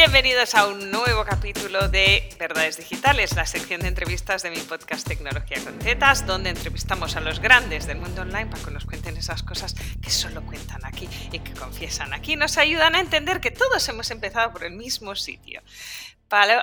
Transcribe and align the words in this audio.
Bienvenidos 0.00 0.54
a 0.54 0.66
un 0.66 0.90
nuevo 0.90 1.26
capítulo 1.26 1.90
de 1.90 2.26
Verdades 2.38 2.78
Digitales, 2.78 3.36
la 3.36 3.44
sección 3.44 3.82
de 3.82 3.88
entrevistas 3.88 4.42
de 4.42 4.50
mi 4.50 4.56
podcast 4.56 5.06
Tecnología 5.06 5.62
con 5.62 5.78
Tetas, 5.78 6.26
donde 6.26 6.48
entrevistamos 6.48 7.16
a 7.16 7.20
los 7.20 7.38
grandes 7.38 7.86
del 7.86 7.98
mundo 7.98 8.22
online 8.22 8.46
para 8.46 8.64
que 8.64 8.70
nos 8.70 8.86
cuenten 8.86 9.18
esas 9.18 9.42
cosas 9.42 9.74
que 10.02 10.08
solo 10.08 10.40
cuentan 10.46 10.86
aquí 10.86 11.06
y 11.30 11.40
que 11.40 11.52
confiesan 11.52 12.14
aquí. 12.14 12.34
Nos 12.34 12.56
ayudan 12.56 12.94
a 12.94 13.00
entender 13.00 13.42
que 13.42 13.50
todos 13.50 13.86
hemos 13.90 14.10
empezado 14.10 14.50
por 14.54 14.64
el 14.64 14.72
mismo 14.72 15.14
sitio. 15.14 15.60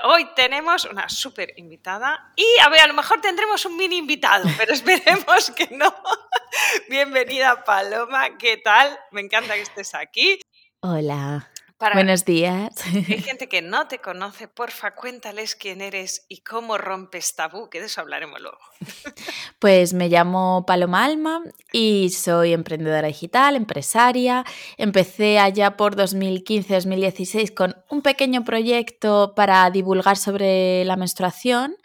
hoy 0.06 0.28
tenemos 0.36 0.86
una 0.86 1.08
súper 1.08 1.54
invitada 1.58 2.34
y 2.36 2.48
a 2.64 2.70
ver, 2.70 2.82
a 2.82 2.88
lo 2.88 2.96
mejor 2.96 3.22
tendremos 3.22 3.64
un 3.66 3.78
mini 3.78 3.98
invitado, 3.98 4.50
pero 4.58 4.74
esperemos 4.74 5.52
que 5.52 5.68
no. 5.74 5.96
Bienvenida 6.90 7.64
Paloma, 7.64 8.36
¿qué 8.40 8.58
tal? 8.58 8.98
Me 9.12 9.22
encanta 9.22 9.54
que 9.54 9.62
estés 9.62 9.94
aquí. 9.94 10.40
Hola. 10.80 11.52
Buenos 11.80 12.26
días. 12.26 12.74
Hay 12.88 13.04
gente 13.22 13.48
que 13.48 13.62
no 13.62 13.88
te 13.88 14.00
conoce, 14.00 14.48
porfa, 14.48 14.96
cuéntales 14.96 15.56
quién 15.56 15.82
eres 15.82 16.26
y 16.28 16.40
cómo 16.40 16.80
rompes 16.80 17.36
tabú, 17.36 17.70
que 17.70 17.80
de 17.80 17.86
eso 17.86 18.02
hablaremos 18.02 18.42
luego. 18.42 18.58
Pues 19.60 19.94
me 19.94 20.10
llamo 20.10 20.66
Paloma 20.66 21.06
Alma 21.06 21.42
y 21.72 22.10
soy 22.10 22.54
emprendedora 22.54 23.08
digital, 23.08 23.56
empresaria. 23.56 24.44
Empecé 24.78 25.40
allá 25.40 25.78
por 25.78 25.96
2015-2016 25.96 27.54
con 27.54 27.76
un 27.90 28.02
pequeño 28.02 28.44
proyecto 28.44 29.34
para 29.36 29.70
divulgar 29.70 30.18
sobre 30.18 30.84
la 30.86 30.96
menstruación, 30.96 31.76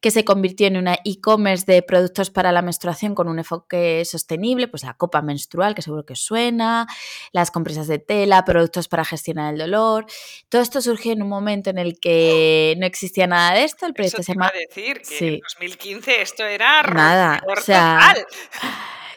que 0.00 0.10
se 0.10 0.24
convirtió 0.24 0.66
en 0.66 0.76
una 0.76 0.98
e-commerce 1.04 1.64
de 1.66 1.82
productos 1.82 2.30
para 2.30 2.52
la 2.52 2.62
menstruación 2.62 3.14
con 3.14 3.28
un 3.28 3.38
enfoque 3.38 4.04
sostenible, 4.04 4.68
pues 4.68 4.82
la 4.84 4.94
copa 4.94 5.22
menstrual, 5.22 5.74
que 5.74 5.82
seguro 5.82 6.04
que 6.04 6.16
suena, 6.16 6.86
las 7.32 7.50
compresas 7.50 7.86
de 7.86 7.98
tela, 7.98 8.44
productos 8.44 8.88
para 8.88 9.04
gestionar 9.04 9.35
el 9.38 9.58
dolor. 9.58 10.06
Todo 10.48 10.62
esto 10.62 10.80
surgió 10.80 11.12
en 11.12 11.22
un 11.22 11.28
momento 11.28 11.70
en 11.70 11.78
el 11.78 11.98
que 12.00 12.74
no 12.78 12.86
existía 12.86 13.26
nada 13.26 13.54
de 13.54 13.64
esto. 13.64 13.86
El 13.86 13.94
proyecto 13.94 14.22
se 14.22 14.32
llama... 14.32 14.52
decir 14.52 15.00
que 15.02 15.28
en 15.28 15.40
2015 15.40 16.22
esto 16.22 16.44
era 16.44 16.82
nada, 16.82 17.42
o 17.46 17.60
sea, 17.60 18.14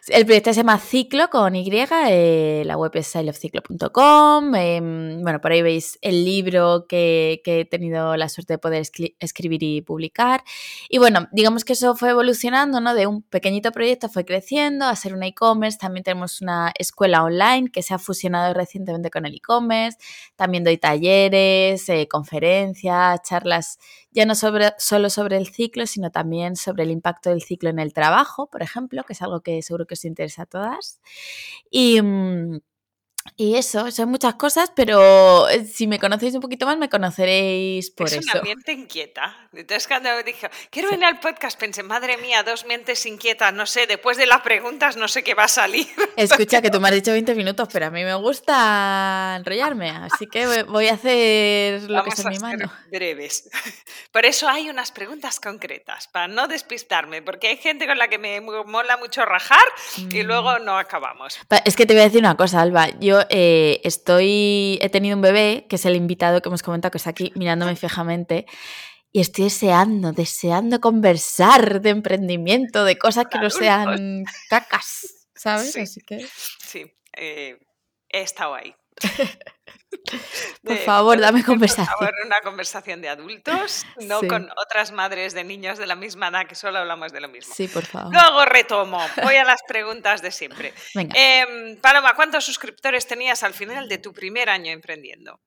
el 0.09 0.25
proyecto 0.25 0.53
se 0.53 0.57
llama 0.57 0.79
Ciclo 0.79 1.29
con 1.29 1.55
Y, 1.55 1.69
eh, 1.71 2.63
la 2.65 2.77
web 2.77 2.91
es 2.95 3.07
sileofciclo.com. 3.07 4.55
Em, 4.55 5.21
bueno, 5.21 5.41
por 5.41 5.51
ahí 5.51 5.61
veis 5.61 5.97
el 6.01 6.25
libro 6.25 6.85
que, 6.87 7.41
he 7.45 7.65
tenido 7.65 8.15
la 8.15 8.29
suerte 8.29 8.53
de 8.53 8.57
poder 8.57 8.83
escribir 9.19 9.63
y 9.63 9.81
publicar. 9.81 10.43
Y 10.89 10.97
bueno, 10.97 11.27
digamos 11.31 11.65
que 11.65 11.73
eso 11.73 11.95
fue 11.95 12.09
evolucionando, 12.09 12.81
¿no? 12.81 12.93
De 12.93 13.07
un 13.07 13.21
pequeñito 13.23 13.71
proyecto 13.71 14.09
fue 14.09 14.25
creciendo 14.25 14.85
a 14.85 14.95
ser 14.95 15.13
un 15.13 15.23
e-commerce. 15.23 15.77
También 15.77 16.03
tenemos 16.03 16.41
una 16.41 16.71
escuela 16.77 17.23
online 17.23 17.69
que 17.71 17.81
se 17.81 17.93
ha 17.93 17.99
fusionado 17.99 18.53
recientemente 18.53 19.09
con 19.09 19.25
el 19.25 19.35
e-commerce. 19.35 19.97
También 20.35 20.63
doy 20.63 20.77
talleres, 20.77 21.87
eh, 21.89 22.07
conferencias, 22.07 23.21
charlas 23.23 23.79
ya 24.11 24.25
no 24.25 24.35
sobre, 24.35 24.73
solo 24.77 25.09
sobre 25.09 25.37
el 25.37 25.47
ciclo, 25.47 25.85
sino 25.85 26.11
también 26.11 26.55
sobre 26.55 26.83
el 26.83 26.91
impacto 26.91 27.29
del 27.29 27.43
ciclo 27.43 27.69
en 27.69 27.79
el 27.79 27.93
trabajo, 27.93 28.47
por 28.47 28.63
ejemplo, 28.63 29.03
que 29.03 29.13
es 29.13 29.21
algo 29.21 29.41
que 29.41 29.61
seguro 29.61 29.85
que 29.85 29.95
interesa 30.07 30.43
a 30.43 30.45
todas. 30.45 30.99
Y, 31.71 32.01
mm, 32.01 32.59
y 33.35 33.55
eso, 33.55 33.89
son 33.91 34.09
muchas 34.09 34.35
cosas, 34.35 34.71
pero 34.75 35.47
eh, 35.47 35.65
si 35.65 35.87
me 35.87 35.97
conocéis 35.97 36.35
un 36.35 36.41
poquito 36.41 36.65
más, 36.65 36.77
me 36.77 36.89
conoceréis 36.89 37.89
por 37.91 38.07
eso. 38.07 38.19
Es 38.19 38.33
una 38.33 38.41
mente 38.41 38.73
inquieta. 38.73 39.49
Entonces, 39.53 39.87
cuando 39.87 40.09
dije, 40.23 40.49
quiero 40.69 40.89
venir 40.89 41.05
al 41.05 41.19
podcast, 41.19 41.57
pensé, 41.57 41.81
madre 41.83 42.17
mía, 42.17 42.43
dos 42.43 42.65
mentes 42.65 43.05
inquietas, 43.05 43.53
no 43.53 43.65
sé, 43.65 43.87
después 43.87 44.17
de 44.17 44.25
las 44.25 44.41
preguntas, 44.41 44.97
no 44.97 45.07
sé 45.07 45.23
qué 45.23 45.35
va 45.35 45.45
a 45.45 45.47
salir. 45.47 45.87
Escucha, 46.17 46.61
que 46.61 46.69
tú 46.69 46.79
me 46.79 46.89
has 46.89 46.95
dicho 46.95 47.11
20 47.11 47.33
minutos, 47.35 47.69
pero 47.71 47.85
a 47.87 47.89
mí 47.89 48.03
me 48.03 48.13
gusta 48.15 49.35
enrollarme, 49.37 49.89
así 49.89 50.27
que 50.27 50.63
voy 50.63 50.87
a 50.87 50.93
hacer 50.93 51.83
lo 51.83 52.03
que 52.03 52.09
está 52.09 52.23
en 52.23 52.29
mi 52.29 52.39
mano. 52.39 52.71
Breves. 52.91 53.49
Por 54.11 54.25
eso 54.25 54.49
hay 54.49 54.69
unas 54.69 54.91
preguntas 54.91 55.39
concretas, 55.39 56.07
para 56.09 56.27
no 56.27 56.47
despistarme, 56.47 57.21
porque 57.21 57.47
hay 57.47 57.57
gente 57.57 57.87
con 57.87 57.97
la 57.97 58.07
que 58.07 58.17
me 58.17 58.41
mola 58.41 58.97
mucho 58.97 59.25
rajar 59.25 59.63
y 59.97 60.23
mm. 60.23 60.27
luego 60.27 60.59
no 60.59 60.77
acabamos. 60.77 61.39
Es 61.63 61.75
que 61.75 61.85
te 61.85 61.93
voy 61.93 62.01
a 62.01 62.05
decir 62.05 62.19
una 62.19 62.35
cosa, 62.35 62.61
Alba. 62.61 62.89
Yo 62.99 63.08
eh, 63.29 63.81
estoy, 63.83 64.79
he 64.81 64.89
tenido 64.89 65.15
un 65.15 65.21
bebé, 65.21 65.65
que 65.69 65.77
es 65.77 65.85
el 65.85 65.95
invitado 65.95 66.41
que 66.41 66.49
hemos 66.49 66.63
comentado, 66.63 66.91
que 66.91 66.97
está 66.97 67.09
aquí 67.09 67.31
mirándome 67.35 67.75
fijamente, 67.75 68.45
y 69.11 69.21
estoy 69.21 69.45
deseando, 69.45 70.11
deseando 70.11 70.79
conversar 70.79 71.81
de 71.81 71.89
emprendimiento, 71.89 72.83
de 72.83 72.97
cosas 72.97 73.25
que 73.25 73.39
no 73.39 73.49
sean 73.49 74.23
cacas, 74.49 75.27
¿sabes? 75.33 75.71
Sí, 75.71 75.81
Así 75.81 76.01
que... 76.01 76.27
sí 76.59 76.85
eh, 77.19 77.57
he 78.09 78.21
estado 78.21 78.55
ahí. 78.55 78.73
Por 80.63 80.77
favor, 80.77 81.19
dame 81.19 81.43
conversación. 81.43 81.87
Por 81.87 82.07
favor, 82.07 82.25
una 82.25 82.41
conversación 82.41 83.01
de 83.01 83.09
adultos, 83.09 83.85
no 84.01 84.21
con 84.21 84.49
otras 84.57 84.91
madres 84.91 85.33
de 85.33 85.43
niños 85.43 85.77
de 85.77 85.87
la 85.87 85.95
misma 85.95 86.29
edad 86.29 86.47
que 86.47 86.55
solo 86.55 86.79
hablamos 86.79 87.11
de 87.11 87.21
lo 87.21 87.27
mismo. 87.27 87.53
Sí, 87.53 87.67
por 87.67 87.85
favor. 87.85 88.13
Luego 88.13 88.45
retomo, 88.45 89.01
voy 89.23 89.35
a 89.35 89.43
las 89.43 89.61
preguntas 89.67 90.21
de 90.21 90.31
siempre. 90.31 90.73
Venga. 90.95 91.15
Em, 91.17 91.77
Paloma, 91.77 92.15
¿cuántos 92.15 92.45
suscriptores 92.45 93.07
tenías 93.07 93.43
al 93.43 93.53
final 93.53 93.87
de 93.89 93.97
tu 93.97 94.13
primer 94.13 94.49
año 94.49 94.71
emprendiendo? 94.71 95.39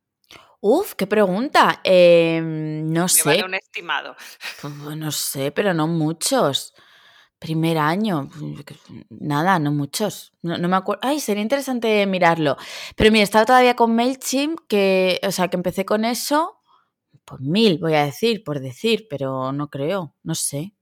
Uf, 0.61 0.95
qué 0.95 1.07
pregunta. 1.07 1.81
Em, 1.83 2.93
no 2.93 3.09
sé. 3.09 3.29
Vale 3.29 3.45
un 3.45 3.55
estimado. 3.55 4.17
Pues, 4.61 4.75
no 4.97 5.11
sé, 5.11 5.51
pero 5.51 5.75
no 5.75 5.87
muchos. 5.87 6.75
Primer 7.43 7.77
año, 7.77 8.31
nada, 9.11 9.59
no 9.59 9.73
muchos. 9.73 10.33
No, 10.43 10.57
me 10.57 10.77
acuerdo. 10.77 11.01
Ay, 11.03 11.19
sería 11.19 11.43
interesante 11.43 12.07
mirarlo. 12.07 12.57
Pero 12.95 13.11
mira, 13.11 13.25
estaba 13.25 13.45
todavía 13.45 13.75
con 13.75 13.97
MailChimp, 13.97 14.61
que, 14.69 15.19
o 15.27 15.33
sea, 15.33 15.49
que 15.49 15.57
empecé 15.57 15.85
con 15.85 16.05
eso, 16.05 16.63
pues 17.25 17.41
mil, 17.41 17.79
voy 17.79 17.95
a 17.95 18.05
decir, 18.05 18.45
por 18.45 18.61
decir, 18.61 19.09
pero 19.11 19.51
no 19.51 19.71
creo, 19.71 20.15
no 20.23 20.37
sé. 20.37 20.73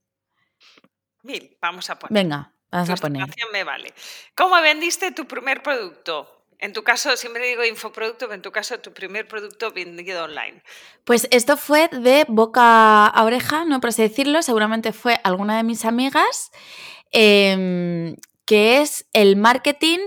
Mil, 1.22 1.56
vamos 1.62 1.88
a 1.88 1.98
poner. 1.98 2.24
Venga, 2.24 2.54
vamos 2.70 2.90
a 2.90 2.96
poner. 2.96 3.26
me 3.50 3.64
vale. 3.64 3.94
¿Cómo 4.34 4.60
vendiste 4.60 5.12
tu 5.12 5.26
primer 5.26 5.62
producto? 5.62 6.39
En 6.60 6.74
tu 6.74 6.82
caso, 6.82 7.16
siempre 7.16 7.46
digo 7.46 7.64
infoproducto, 7.64 8.26
pero 8.26 8.34
en 8.34 8.42
tu 8.42 8.52
caso, 8.52 8.78
tu 8.80 8.92
primer 8.92 9.26
producto 9.26 9.72
vendido 9.72 10.24
online. 10.24 10.62
Pues 11.04 11.26
esto 11.30 11.56
fue 11.56 11.88
de 11.88 12.26
boca 12.28 13.06
a 13.06 13.24
oreja, 13.24 13.64
no 13.64 13.80
por 13.80 13.88
así 13.88 14.02
decirlo, 14.02 14.42
seguramente 14.42 14.92
fue 14.92 15.18
alguna 15.24 15.56
de 15.56 15.62
mis 15.62 15.86
amigas, 15.86 16.50
em, 17.12 18.14
que 18.44 18.82
es 18.82 19.06
el 19.14 19.36
marketing 19.36 20.00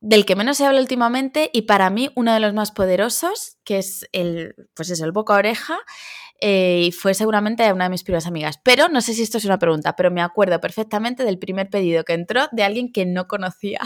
del 0.00 0.24
que 0.24 0.36
menos 0.36 0.56
se 0.56 0.64
habla 0.64 0.80
últimamente 0.80 1.50
y 1.52 1.62
para 1.62 1.90
mí 1.90 2.10
uno 2.14 2.32
de 2.32 2.40
los 2.40 2.54
más 2.54 2.70
poderosos, 2.70 3.58
que 3.64 3.78
es 3.78 4.08
el, 4.12 4.54
pues 4.74 4.90
es 4.90 5.00
el 5.00 5.10
boca 5.10 5.34
a 5.34 5.38
oreja, 5.38 5.78
eh, 6.40 6.84
y 6.86 6.92
fue 6.92 7.14
seguramente 7.14 7.70
una 7.72 7.84
de 7.84 7.90
mis 7.90 8.04
primeras 8.04 8.26
amigas. 8.26 8.60
Pero 8.62 8.88
no 8.88 9.00
sé 9.00 9.12
si 9.12 9.22
esto 9.22 9.38
es 9.38 9.44
una 9.44 9.58
pregunta, 9.58 9.96
pero 9.96 10.10
me 10.10 10.22
acuerdo 10.22 10.60
perfectamente 10.60 11.24
del 11.24 11.38
primer 11.38 11.68
pedido 11.68 12.04
que 12.04 12.14
entró 12.14 12.48
de 12.52 12.62
alguien 12.62 12.92
que 12.92 13.04
no 13.04 13.26
conocía. 13.26 13.80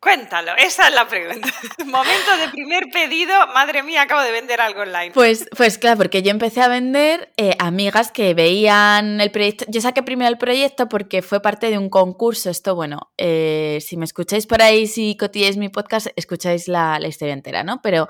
Cuéntalo, 0.00 0.52
esa 0.56 0.88
es 0.88 0.94
la 0.94 1.08
pregunta. 1.08 1.48
Momento 1.84 2.36
de 2.36 2.48
primer 2.50 2.84
pedido, 2.92 3.34
madre 3.48 3.82
mía, 3.82 4.02
acabo 4.02 4.22
de 4.22 4.30
vender 4.30 4.60
algo 4.60 4.82
online. 4.82 5.10
Pues, 5.10 5.48
pues 5.56 5.76
claro, 5.76 5.96
porque 5.96 6.22
yo 6.22 6.30
empecé 6.30 6.60
a 6.62 6.68
vender 6.68 7.32
eh, 7.36 7.56
amigas 7.58 8.12
que 8.12 8.32
veían 8.32 9.20
el 9.20 9.32
proyecto. 9.32 9.64
Yo 9.68 9.80
saqué 9.80 10.04
primero 10.04 10.30
el 10.30 10.38
proyecto 10.38 10.88
porque 10.88 11.20
fue 11.20 11.42
parte 11.42 11.70
de 11.70 11.78
un 11.78 11.90
concurso. 11.90 12.48
Esto, 12.48 12.76
bueno, 12.76 13.10
eh, 13.18 13.78
si 13.84 13.96
me 13.96 14.04
escucháis 14.04 14.46
por 14.46 14.62
ahí, 14.62 14.86
si 14.86 15.16
cotilláis 15.16 15.56
mi 15.56 15.68
podcast, 15.68 16.06
escucháis 16.14 16.68
la, 16.68 17.00
la 17.00 17.08
historia 17.08 17.34
entera, 17.34 17.64
¿no? 17.64 17.82
Pero 17.82 18.08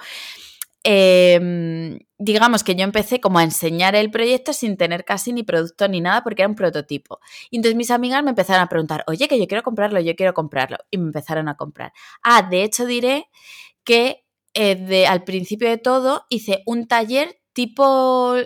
Em, 0.84 1.98
digamos 2.18 2.62
que 2.64 2.74
yo 2.74 2.84
empecé 2.84 3.20
como 3.20 3.38
a 3.38 3.44
enseñar 3.44 3.96
el 3.96 4.10
proyecto 4.10 4.52
sin 4.52 4.76
tener 4.76 5.04
casi 5.04 5.32
ni 5.32 5.42
producto 5.42 5.88
ni 5.88 6.00
nada 6.00 6.22
porque 6.22 6.42
era 6.42 6.48
un 6.48 6.54
prototipo. 6.54 7.20
Y 7.50 7.56
entonces 7.56 7.76
mis 7.76 7.90
amigas 7.90 8.22
me 8.22 8.30
empezaron 8.30 8.62
a 8.62 8.68
preguntar, 8.68 9.04
oye, 9.06 9.28
que 9.28 9.38
yo 9.38 9.46
quiero 9.46 9.62
comprarlo, 9.62 10.00
yo 10.00 10.14
quiero 10.16 10.34
comprarlo. 10.34 10.78
Y 10.90 10.98
me 10.98 11.06
empezaron 11.06 11.48
a 11.48 11.56
comprar. 11.56 11.92
Ah, 12.22 12.42
de 12.48 12.62
hecho 12.62 12.86
diré 12.86 13.28
que 13.84 14.24
eh, 14.54 14.76
de, 14.76 15.06
al 15.06 15.24
principio 15.24 15.68
de 15.68 15.78
todo 15.78 16.24
hice 16.30 16.62
un 16.66 16.86
taller 16.88 17.40
tipo 17.52 18.36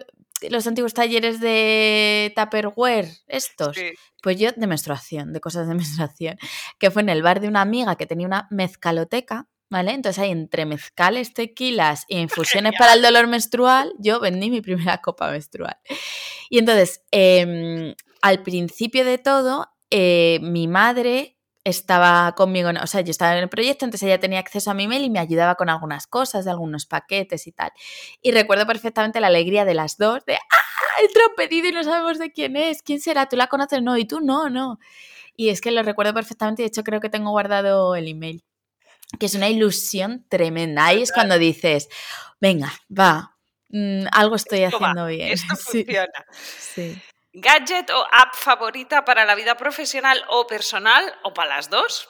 los 0.50 0.66
antiguos 0.66 0.94
talleres 0.94 1.40
de 1.40 2.32
Tupperware, 2.34 3.08
estos. 3.28 3.76
Pues 4.22 4.38
yo 4.38 4.50
de 4.52 4.66
menstruación, 4.66 5.32
de 5.32 5.40
cosas 5.40 5.68
de 5.68 5.74
menstruación, 5.76 6.36
que 6.78 6.90
fue 6.90 7.02
en 7.02 7.08
el 7.08 7.22
bar 7.22 7.40
de 7.40 7.48
una 7.48 7.60
amiga 7.60 7.96
que 7.96 8.06
tenía 8.06 8.26
una 8.26 8.48
mezcaloteca 8.50 9.48
¿Vale? 9.72 9.92
Entonces 9.92 10.22
ahí 10.22 10.30
entre 10.30 10.66
mezcales, 10.66 11.32
tequilas 11.32 12.04
e 12.10 12.20
infusiones 12.20 12.74
para 12.78 12.92
el 12.92 13.00
dolor 13.00 13.26
menstrual, 13.26 13.94
yo 13.98 14.20
vendí 14.20 14.50
mi 14.50 14.60
primera 14.60 14.98
copa 15.02 15.30
menstrual. 15.30 15.78
Y 16.50 16.58
entonces, 16.58 17.02
em, 17.10 17.94
al 18.20 18.42
principio 18.42 19.02
de 19.06 19.16
todo, 19.16 19.68
eh, 19.90 20.40
mi 20.42 20.68
madre 20.68 21.38
estaba 21.64 22.34
conmigo, 22.36 22.68
o 22.82 22.86
sea, 22.86 23.00
yo 23.00 23.12
estaba 23.12 23.32
en 23.34 23.44
el 23.44 23.48
proyecto, 23.48 23.86
entonces 23.86 24.06
ella 24.06 24.20
tenía 24.20 24.40
acceso 24.40 24.70
a 24.70 24.74
mi 24.74 24.86
mail 24.88 25.04
y 25.04 25.10
me 25.10 25.20
ayudaba 25.20 25.54
con 25.54 25.70
algunas 25.70 26.06
cosas, 26.06 26.44
de 26.44 26.50
algunos 26.50 26.84
paquetes 26.84 27.46
y 27.46 27.52
tal. 27.52 27.70
Y 28.20 28.32
recuerdo 28.32 28.66
perfectamente 28.66 29.20
la 29.20 29.28
alegría 29.28 29.64
de 29.64 29.72
las 29.72 29.96
dos, 29.96 30.22
de 30.26 30.34
¡ah! 30.34 31.02
Entró 31.02 31.22
pedido 31.34 31.68
y 31.68 31.72
no 31.72 31.82
sabemos 31.82 32.18
de 32.18 32.30
quién 32.30 32.56
es, 32.56 32.82
¿quién 32.82 33.00
será? 33.00 33.26
¿Tú 33.26 33.36
la 33.36 33.46
conoces? 33.46 33.82
No, 33.82 33.96
y 33.96 34.04
tú 34.04 34.20
no, 34.20 34.50
no. 34.50 34.78
Y 35.34 35.48
es 35.48 35.62
que 35.62 35.70
lo 35.70 35.82
recuerdo 35.82 36.12
perfectamente 36.12 36.62
de 36.62 36.68
hecho 36.68 36.84
creo 36.84 37.00
que 37.00 37.08
tengo 37.08 37.30
guardado 37.30 37.96
el 37.96 38.08
email 38.08 38.44
que 39.18 39.26
es 39.26 39.34
una 39.34 39.48
ilusión 39.48 40.26
tremenda. 40.28 40.86
Ahí 40.86 41.02
es 41.02 41.12
cuando 41.12 41.38
dices, 41.38 41.88
venga, 42.40 42.72
va, 42.90 43.36
mm, 43.68 44.06
algo 44.12 44.36
estoy 44.36 44.62
Esto 44.64 44.78
va, 44.80 44.90
haciendo 44.90 45.06
bien. 45.06 45.28
Esto 45.32 45.54
Sí, 45.56 45.84
funciona. 45.84 46.26
sí. 46.58 47.02
¿Gadget 47.34 47.90
o 47.90 48.06
app 48.12 48.34
favorita 48.34 49.04
para 49.04 49.24
la 49.24 49.34
vida 49.34 49.56
profesional 49.56 50.22
o 50.28 50.46
personal 50.46 51.14
o 51.22 51.32
para 51.32 51.56
las 51.56 51.70
dos? 51.70 52.08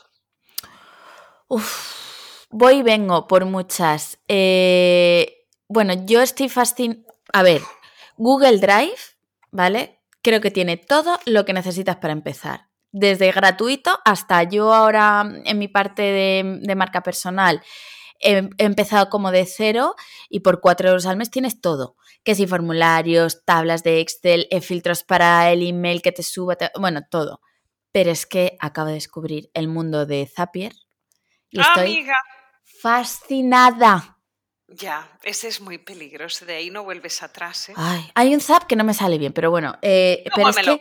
Uf, 1.49 2.47
voy 2.51 2.79
y 2.79 2.83
vengo 2.83 3.29
por 3.29 3.45
muchas. 3.45 4.19
Eh, 4.27 5.47
bueno, 5.69 5.95
yo 6.07 6.21
estoy 6.23 6.49
fascinada. 6.49 7.03
A 7.33 7.43
ver, 7.43 7.63
Google 8.17 8.59
Drive, 8.59 8.99
¿vale? 9.51 10.01
Creo 10.23 10.41
que 10.41 10.51
tiene 10.51 10.77
todo 10.77 11.19
lo 11.27 11.45
que 11.45 11.53
necesitas 11.53 11.97
para 11.97 12.13
empezar. 12.13 12.69
Desde 12.93 13.33
gratuito 13.33 13.99
hasta 14.05 14.43
yo 14.43 14.73
ahora 14.75 15.25
en 15.45 15.59
mi 15.59 15.67
parte 15.69 16.03
de, 16.03 16.59
de 16.63 16.75
marca 16.75 17.03
personal 17.03 17.63
he, 18.21 18.49
empezado 18.59 19.09
como 19.09 19.31
de 19.31 19.45
cero 19.47 19.95
y 20.29 20.41
por 20.41 20.61
4 20.61 20.89
euros 20.91 21.07
al 21.07 21.17
mes 21.17 21.31
tienes 21.31 21.61
todo. 21.61 21.97
Que 22.25 22.35
si 22.35 22.47
formularios, 22.47 23.45
tablas 23.45 23.83
de 23.83 24.01
Excel, 24.01 24.47
eh, 24.51 24.61
filtros 24.61 25.03
para 25.03 25.51
el 25.51 25.67
email 25.67 26.03
que 26.03 26.13
te 26.13 26.23
suba, 26.23 26.55
te- 26.57 26.71
bueno, 26.79 27.01
todo. 27.11 27.41
Pero 27.91 28.11
es 28.11 28.27
que 28.27 28.57
acabo 28.61 28.89
de 28.89 28.95
descubrir 28.95 29.51
el 29.55 29.69
mundo 29.69 30.07
de 30.07 30.27
Zapier 30.27 30.73
y 31.51 31.61
estoy 31.61 31.95
Amiga. 31.97 32.15
fascinada. 32.81 34.19
Ya, 34.75 35.11
ese 35.23 35.49
es 35.49 35.61
muy 35.61 35.79
peligroso, 35.79 36.47
de 36.47 36.57
ahí 36.57 36.71
no 36.71 36.83
vuelves 36.85 37.23
atrás. 37.23 37.69
¿eh? 37.69 37.75
Ay, 37.77 38.11
hay 38.15 38.35
un 38.35 38.41
zap 38.41 38.65
que 38.65 38.77
no 38.77 38.85
me 38.85 38.95
sale 38.95 39.19
bien, 39.19 39.33
pero 39.33 39.51
bueno, 39.51 39.77
eh, 39.83 40.25
pero 40.35 40.49
es 40.49 40.57
que 40.57 40.81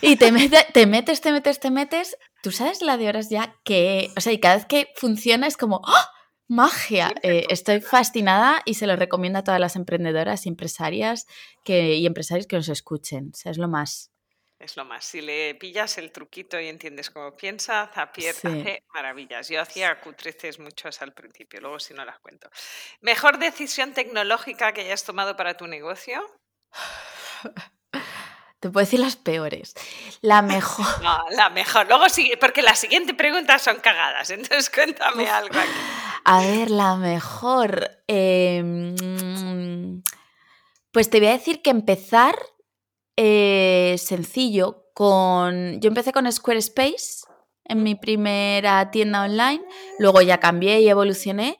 y 0.00 0.16
te, 0.16 0.32
mete- 0.32 0.66
te 0.72 0.86
metes, 0.86 1.20
te 1.20 1.32
metes, 1.32 1.60
te 1.60 1.70
metes. 1.70 2.16
Tú 2.42 2.52
sabes 2.52 2.80
la 2.82 2.96
de 2.96 3.08
horas 3.08 3.28
ya 3.30 3.54
que, 3.64 4.10
o 4.16 4.20
sea, 4.20 4.32
y 4.32 4.40
cada 4.40 4.56
vez 4.56 4.66
que 4.66 4.88
funciona 4.96 5.46
es 5.46 5.56
como 5.56 5.80
¡ah! 5.84 6.10
magia. 6.46 7.12
Eh, 7.22 7.44
estoy 7.50 7.80
fascinada 7.80 8.62
y 8.64 8.74
se 8.74 8.86
lo 8.86 8.96
recomiendo 8.96 9.40
a 9.40 9.44
todas 9.44 9.60
las 9.60 9.76
emprendedoras 9.76 10.46
y 10.46 10.48
empresarias 10.48 11.26
que, 11.64 11.96
y 11.96 12.06
empresarios 12.06 12.46
que 12.46 12.56
nos 12.56 12.68
escuchen. 12.70 13.32
O 13.34 13.36
sea, 13.36 13.52
es 13.52 13.58
lo 13.58 13.68
más. 13.68 14.10
Es 14.58 14.76
lo 14.76 14.84
más. 14.84 15.04
Si 15.04 15.20
le 15.20 15.54
pillas 15.54 15.98
el 15.98 16.10
truquito 16.10 16.58
y 16.58 16.66
entiendes 16.68 17.10
cómo 17.10 17.36
piensa, 17.36 17.88
Zapier 17.94 18.34
Sí. 18.34 18.48
hace 18.48 18.82
maravillas. 18.92 19.48
Yo 19.48 19.60
hacía 19.60 20.00
Q13 20.00 20.58
muchos 20.58 21.00
al 21.00 21.12
principio, 21.12 21.60
luego 21.60 21.78
si 21.78 21.94
no 21.94 22.04
las 22.04 22.18
cuento. 22.18 22.50
¿Mejor 23.00 23.38
decisión 23.38 23.92
tecnológica 23.92 24.72
que 24.72 24.80
hayas 24.80 25.04
tomado 25.04 25.36
para 25.36 25.56
tu 25.56 25.66
negocio? 25.68 26.20
Te 28.60 28.70
puedo 28.70 28.84
decir 28.84 28.98
las 28.98 29.14
peores. 29.14 29.74
La 30.20 30.42
mejor. 30.42 30.84
No, 31.02 31.24
la 31.30 31.48
mejor. 31.50 31.86
Luego 31.86 32.08
sí, 32.08 32.32
porque 32.40 32.60
las 32.62 32.80
siguientes 32.80 33.14
preguntas 33.14 33.62
son 33.62 33.76
cagadas. 33.76 34.30
Entonces 34.30 34.68
cuéntame 34.70 35.28
algo 35.30 35.56
aquí. 35.56 35.68
A 36.24 36.40
ver, 36.40 36.70
la 36.70 36.96
mejor. 36.96 37.90
eh, 38.08 38.60
mm, 38.64 40.00
pues 40.90 41.08
te 41.10 41.20
voy 41.20 41.28
a 41.28 41.32
decir 41.32 41.62
que 41.62 41.70
empezar 41.70 42.34
eh, 43.20 43.96
sencillo 43.98 44.84
con... 44.94 45.80
Yo 45.80 45.88
empecé 45.88 46.12
con 46.12 46.30
Squarespace 46.30 47.24
en 47.64 47.82
mi 47.82 47.96
primera 47.96 48.92
tienda 48.92 49.24
online, 49.24 49.60
luego 49.98 50.22
ya 50.22 50.38
cambié 50.38 50.80
y 50.80 50.88
evolucioné, 50.88 51.58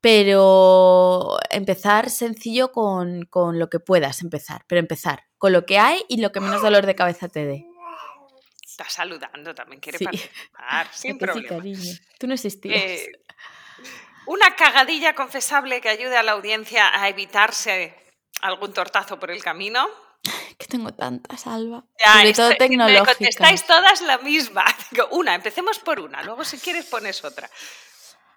pero 0.00 1.36
empezar 1.50 2.08
sencillo 2.08 2.72
con, 2.72 3.26
con 3.26 3.58
lo 3.58 3.68
que 3.68 3.80
puedas 3.80 4.22
empezar, 4.22 4.64
pero 4.66 4.78
empezar 4.80 5.24
con 5.36 5.52
lo 5.52 5.66
que 5.66 5.78
hay 5.78 6.02
y 6.08 6.22
lo 6.22 6.32
que 6.32 6.40
menos 6.40 6.62
dolor 6.62 6.86
de 6.86 6.94
cabeza 6.94 7.28
te 7.28 7.44
dé. 7.44 7.66
Está 8.66 8.88
saludando, 8.88 9.54
también 9.54 9.80
quiere 9.80 9.98
Sí. 9.98 10.04
participar, 10.06 10.86
sin 10.92 11.18
Que 11.18 11.26
sí, 11.26 11.30
problema. 11.32 11.48
cariño. 11.56 11.92
Tú 12.18 12.26
no 12.26 12.34
existías. 12.34 12.82
Eh, 12.82 13.12
una 14.26 14.56
cagadilla 14.56 15.14
confesable 15.14 15.82
que 15.82 15.90
ayude 15.90 16.16
a 16.16 16.22
la 16.22 16.32
audiencia 16.32 16.90
a 16.98 17.08
evitarse 17.10 17.94
algún 18.40 18.72
tortazo 18.72 19.20
por 19.20 19.30
el 19.30 19.42
camino. 19.42 19.86
Que 20.56 20.66
tengo 20.66 20.92
tantas, 20.92 21.46
Alba. 21.46 21.84
Ya, 21.98 22.12
Sobre 22.14 22.28
este- 22.30 22.42
todo 22.42 22.48
Me 22.50 22.56
tecnológicas. 22.56 23.16
contestáis 23.16 23.66
todas 23.66 24.00
la 24.02 24.18
misma. 24.18 24.64
Una, 25.10 25.34
empecemos 25.34 25.78
por 25.78 26.00
una, 26.00 26.22
luego 26.22 26.44
si 26.44 26.58
quieres 26.58 26.86
pones 26.86 27.24
otra. 27.24 27.50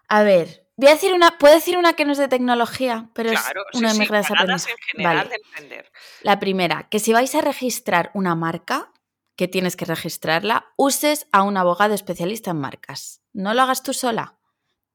A 0.10 0.24
ver, 0.24 0.68
voy 0.78 0.88
a 0.90 0.94
decir 0.94 1.14
una, 1.14 1.38
puedo 1.38 1.54
decir 1.54 1.78
una 1.78 1.94
que 1.94 2.06
no 2.06 2.14
es 2.14 2.18
de 2.18 2.30
tecnología, 2.30 3.10
pero 3.14 3.30
claro, 3.32 3.64
es 3.74 3.80
una 3.80 3.90
sí, 3.90 3.96
de 3.96 4.00
mis 4.00 4.10
grandes 4.10 4.32
aprendizajes. 4.32 4.76
en 4.78 4.84
general 4.98 5.28
Vale. 5.56 5.68
de. 5.68 5.86
La 6.22 6.40
primera, 6.40 6.88
que 6.90 7.00
si 7.00 7.12
vais 7.12 7.36
a 7.36 7.42
registrar 7.42 8.12
una 8.14 8.34
marca, 8.36 8.92
que 9.36 9.48
tienes 9.50 9.76
que 9.76 9.86
registrarla, 9.86 10.72
uses 10.78 11.28
a 11.32 11.44
un 11.44 11.58
abogado 11.58 11.94
especialista 11.94 12.52
en 12.52 12.60
marcas. 12.62 13.22
No 13.34 13.54
lo 13.54 13.62
hagas 13.64 13.84
tú 13.84 13.94
sola. 13.94 14.37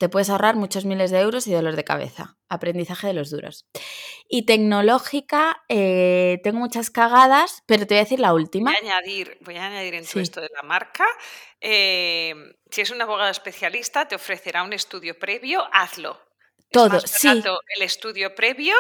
Te 0.03 0.09
puedes 0.09 0.31
ahorrar 0.31 0.57
muchos 0.57 0.85
miles 0.85 1.13
de 1.13 1.21
euros 1.21 1.47
y 1.47 1.53
dolor 1.53 1.77
de 1.77 1.85
cabeza. 1.85 2.37
Aprendizaje 2.49 3.07
de 3.07 3.13
los 3.13 3.31
duros. 3.31 3.69
Y 4.29 4.47
tecnológica, 4.47 5.63
eh, 5.69 6.41
tengo 6.43 6.59
muchas 6.59 6.91
cagadas, 6.91 7.63
pero 7.67 7.87
te 7.87 7.95
voy 7.95 8.01
a 8.01 8.03
decir 8.03 8.19
la 8.19 8.35
última. 8.35 8.73
Voy 8.73 8.89
a 8.91 8.97
añadir, 8.97 9.39
voy 9.43 9.57
a 9.59 9.67
añadir 9.67 9.95
en 9.95 10.05
Sí. 10.05 10.19
esto 10.19 10.41
de 10.41 10.49
la 10.57 10.63
marca. 10.65 11.05
eh, 11.61 12.35
si 12.69 12.81
es 12.81 12.91
un 12.91 13.01
abogado 13.01 13.31
especialista, 13.31 14.09
te 14.09 14.17
ofrecerá 14.17 14.65
un 14.65 14.73
estudio 14.73 15.17
previo, 15.17 15.63
hazlo. 15.73 16.19
Es 16.59 16.67
Todo, 16.73 16.89
más 16.95 17.05
sí. 17.09 17.29
el 17.77 17.83
estudio 17.83 18.35
previo 18.35 18.75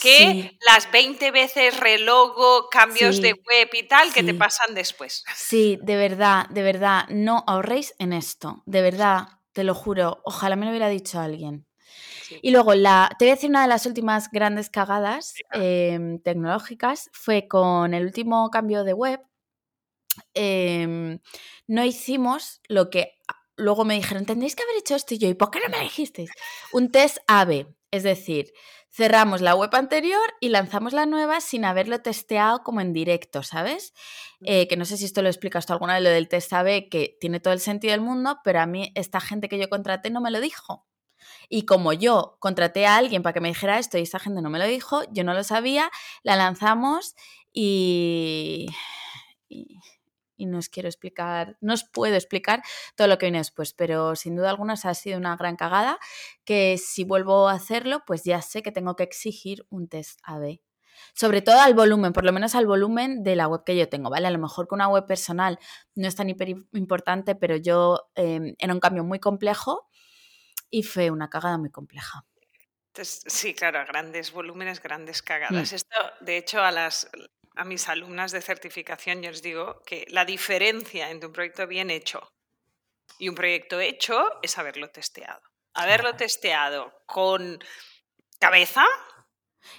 que 0.00 0.16
Sí. 0.18 0.58
las 0.64 0.88
20 0.92 1.32
veces 1.32 1.80
relogo, 1.80 2.68
cambios 2.70 3.20
de 3.20 3.32
web 3.32 3.68
y 3.72 3.82
tal 3.88 4.12
que 4.12 4.22
te 4.22 4.34
pasan 4.34 4.76
después. 4.76 5.24
Sí, 5.34 5.80
de 5.82 5.96
verdad, 5.96 6.46
de 6.50 6.62
verdad, 6.62 7.06
no 7.08 7.42
ahorréis 7.48 7.92
en 7.98 8.12
esto. 8.12 8.62
De 8.66 8.82
verdad, 8.82 9.39
te 9.60 9.64
lo 9.64 9.74
juro. 9.74 10.22
Ojalá 10.24 10.56
me 10.56 10.64
lo 10.64 10.70
hubiera 10.70 10.88
dicho 10.88 11.20
alguien. 11.20 11.66
Sí. 12.22 12.38
Y 12.40 12.50
luego, 12.50 12.74
la, 12.74 13.14
te 13.18 13.26
voy 13.26 13.32
a 13.32 13.34
decir 13.34 13.50
una 13.50 13.60
de 13.60 13.68
las 13.68 13.84
últimas 13.84 14.30
grandes 14.30 14.70
cagadas 14.70 15.34
em, 15.52 16.18
tecnológicas 16.20 17.10
fue 17.12 17.46
con 17.46 17.92
el 17.92 18.06
último 18.06 18.48
cambio 18.48 18.84
de 18.84 18.94
web. 18.94 19.20
em, 20.34 21.18
no 21.66 21.84
hicimos 21.84 22.60
lo 22.68 22.88
que 22.90 23.18
luego 23.56 23.84
me 23.84 23.94
dijeron, 23.94 24.24
tendréis 24.24 24.56
que 24.56 24.62
haber 24.62 24.76
hecho 24.76 24.96
esto 24.96 25.14
y 25.14 25.18
yo, 25.18 25.28
¿y 25.28 25.34
por 25.34 25.50
qué 25.50 25.60
no 25.60 25.68
me 25.68 25.80
dijisteis? 25.82 26.30
Un 26.72 26.90
test 26.90 27.18
AB, 27.26 27.66
es 27.90 28.02
decir, 28.02 28.50
cerramos 28.92 29.40
la 29.40 29.54
web 29.54 29.74
anterior 29.74 30.34
y 30.40 30.48
lanzamos 30.48 30.92
la 30.92 31.06
nueva 31.06 31.40
sin 31.40 31.64
haberlo 31.64 32.00
testeado 32.00 32.62
como 32.62 32.80
en 32.80 32.92
directo, 32.92 33.42
¿sabes? 33.42 33.94
Eh, 34.44 34.66
que 34.68 34.76
no 34.76 34.84
sé 34.84 34.96
si 34.96 35.04
esto 35.04 35.22
lo 35.22 35.28
explicas 35.28 35.66
tú 35.66 35.72
alguna 35.72 35.94
vez, 35.94 36.02
lo 36.02 36.10
del 36.10 36.28
test 36.28 36.52
AB, 36.52 36.88
que 36.90 37.16
tiene 37.20 37.40
todo 37.40 37.52
el 37.52 37.60
sentido 37.60 37.92
del 37.92 38.00
mundo, 38.00 38.38
pero 38.42 38.60
a 38.60 38.66
mí 38.66 38.92
esta 38.94 39.20
gente 39.20 39.48
que 39.48 39.58
yo 39.58 39.68
contraté 39.68 40.10
no 40.10 40.20
me 40.20 40.30
lo 40.30 40.40
dijo. 40.40 40.86
Y 41.48 41.62
como 41.62 41.92
yo 41.92 42.36
contraté 42.40 42.86
a 42.86 42.96
alguien 42.96 43.22
para 43.22 43.32
que 43.32 43.40
me 43.40 43.48
dijera 43.48 43.78
esto 43.78 43.98
y 43.98 44.02
esta 44.02 44.18
gente 44.18 44.42
no 44.42 44.50
me 44.50 44.58
lo 44.58 44.66
dijo, 44.66 45.02
yo 45.12 45.24
no 45.24 45.34
lo 45.34 45.44
sabía, 45.44 45.90
la 46.22 46.36
lanzamos 46.36 47.14
y, 47.52 48.66
y, 49.48 49.78
y 50.40 50.46
no 50.46 50.58
os 50.58 50.68
quiero 50.68 50.88
explicar, 50.88 51.56
no 51.60 51.74
os 51.74 51.84
puedo 51.84 52.14
explicar 52.14 52.62
todo 52.96 53.06
lo 53.08 53.18
que 53.18 53.26
viene 53.26 53.38
después, 53.38 53.74
pero 53.74 54.16
sin 54.16 54.36
duda 54.36 54.50
alguna 54.50 54.74
esa 54.74 54.90
ha 54.90 54.94
sido 54.94 55.18
una 55.18 55.36
gran 55.36 55.56
cagada 55.56 55.98
que 56.44 56.78
si 56.78 57.04
vuelvo 57.04 57.48
a 57.48 57.52
hacerlo, 57.52 58.02
pues 58.06 58.24
ya 58.24 58.40
sé 58.42 58.62
que 58.62 58.72
tengo 58.72 58.96
que 58.96 59.02
exigir 59.04 59.66
un 59.68 59.88
test 59.88 60.18
AB. 60.24 60.60
Sobre 61.14 61.42
todo 61.42 61.60
al 61.60 61.74
volumen, 61.74 62.12
por 62.12 62.24
lo 62.24 62.32
menos 62.32 62.54
al 62.54 62.66
volumen 62.66 63.22
de 63.22 63.36
la 63.36 63.48
web 63.48 63.62
que 63.64 63.76
yo 63.76 63.88
tengo, 63.88 64.10
¿vale? 64.10 64.26
A 64.26 64.30
lo 64.30 64.38
mejor 64.38 64.68
que 64.68 64.74
una 64.74 64.88
web 64.88 65.06
personal 65.06 65.58
no 65.94 66.08
es 66.08 66.16
tan 66.16 66.28
hiper 66.28 66.48
importante, 66.72 67.34
pero 67.34 67.56
yo 67.56 68.10
eh, 68.16 68.54
era 68.58 68.72
un 68.74 68.80
cambio 68.80 69.04
muy 69.04 69.18
complejo 69.18 69.88
y 70.70 70.82
fue 70.82 71.10
una 71.10 71.28
cagada 71.28 71.58
muy 71.58 71.70
compleja. 71.70 72.26
Entonces, 72.88 73.22
sí, 73.26 73.54
claro, 73.54 73.78
a 73.78 73.84
grandes 73.84 74.32
volúmenes, 74.32 74.82
grandes 74.82 75.22
Mm. 75.22 75.24
cagadas. 75.24 75.72
Esto, 75.72 75.96
de 76.20 76.36
hecho, 76.36 76.60
a 76.60 76.70
las 76.72 77.08
a 77.56 77.64
mis 77.64 77.88
alumnas 77.88 78.32
de 78.32 78.42
certificación 78.42 79.22
yo 79.22 79.30
les 79.30 79.42
digo 79.42 79.82
que 79.84 80.06
la 80.08 80.24
diferencia 80.24 81.10
entre 81.10 81.26
un 81.26 81.32
proyecto 81.32 81.66
bien 81.66 81.90
hecho 81.90 82.32
y 83.18 83.28
un 83.28 83.34
proyecto 83.34 83.80
hecho 83.80 84.24
es 84.42 84.56
haberlo 84.58 84.90
testeado. 84.90 85.40
Haberlo 85.74 86.14
testeado 86.16 87.02
con 87.06 87.58
cabeza 88.38 88.84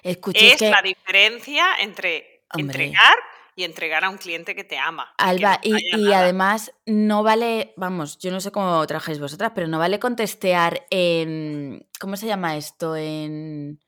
Escuché 0.04 0.54
es 0.54 0.60
que, 0.60 0.70
la 0.70 0.82
diferencia 0.82 1.76
entre 1.80 2.46
Hombre. 2.54 2.86
entregar 2.86 3.18
y 3.56 3.64
entregar 3.64 4.06
a 4.06 4.10
un 4.10 4.18
cliente 4.18 4.56
que 4.56 4.64
te 4.64 4.78
ama. 4.78 5.14
Alba, 5.18 5.60
no 5.64 6.00
y, 6.00 6.14
además 6.14 6.72
no 6.86 7.24
vale, 7.24 7.74
vamos, 7.76 8.18
yo 8.20 8.32
no 8.32 8.40
sé 8.40 8.52
cómo 8.52 8.86
trabajáis 8.88 9.20
vosotras, 9.20 9.52
pero 9.54 9.68
no 9.68 9.80
vale 9.80 10.00
contestear 10.00 10.86
en, 10.90 11.88
¿cómo 12.00 12.16
se 12.16 12.28
llama 12.28 12.56
esto? 12.56 12.96
En, 12.96 13.80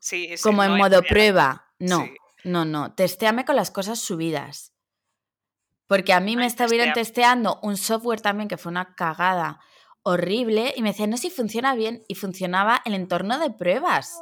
Sí, 0.00 0.34
como 0.42 0.64
en 0.64 0.70
no 0.70 0.76
modo 0.78 1.02
prueba. 1.02 1.66
No, 1.78 2.00
Sí. 2.04 2.14
No, 2.44 2.64
no, 2.64 2.94
testéame 2.94 3.44
con 3.44 3.56
las 3.56 3.70
cosas 3.70 3.98
subidas. 3.98 4.72
Porque 5.86 6.12
a 6.12 6.20
mí 6.20 6.36
me 6.36 6.44
Ay, 6.44 6.48
estuvieron 6.48 6.92
testea. 6.94 7.04
testeando 7.04 7.60
un 7.62 7.76
software 7.76 8.20
también 8.20 8.48
que 8.48 8.56
fue 8.56 8.70
una 8.70 8.94
cagada 8.94 9.60
horrible 10.02 10.72
y 10.76 10.82
me 10.82 10.90
decían, 10.90 11.10
no, 11.10 11.16
si 11.16 11.30
funciona 11.30 11.74
bien. 11.74 12.02
Y 12.08 12.14
funcionaba 12.14 12.80
el 12.84 12.94
entorno 12.94 13.38
de 13.38 13.50
pruebas. 13.50 14.18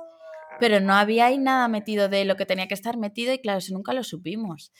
Pero 0.59 0.81
no 0.81 0.95
había 0.95 1.27
ahí 1.27 1.39
nada 1.39 1.69
metido 1.69 2.09
de 2.09 2.25
lo 2.25 2.37
que 2.37 2.45
tenía 2.45 2.69
que 2.69 2.75
estar 2.75 2.99
metido 2.99 3.33
y 3.33 3.39
claro, 3.39 3.59
eso 3.59 3.73
nunca 3.73 3.93
lo 3.95 4.03
supimos. 4.05 4.73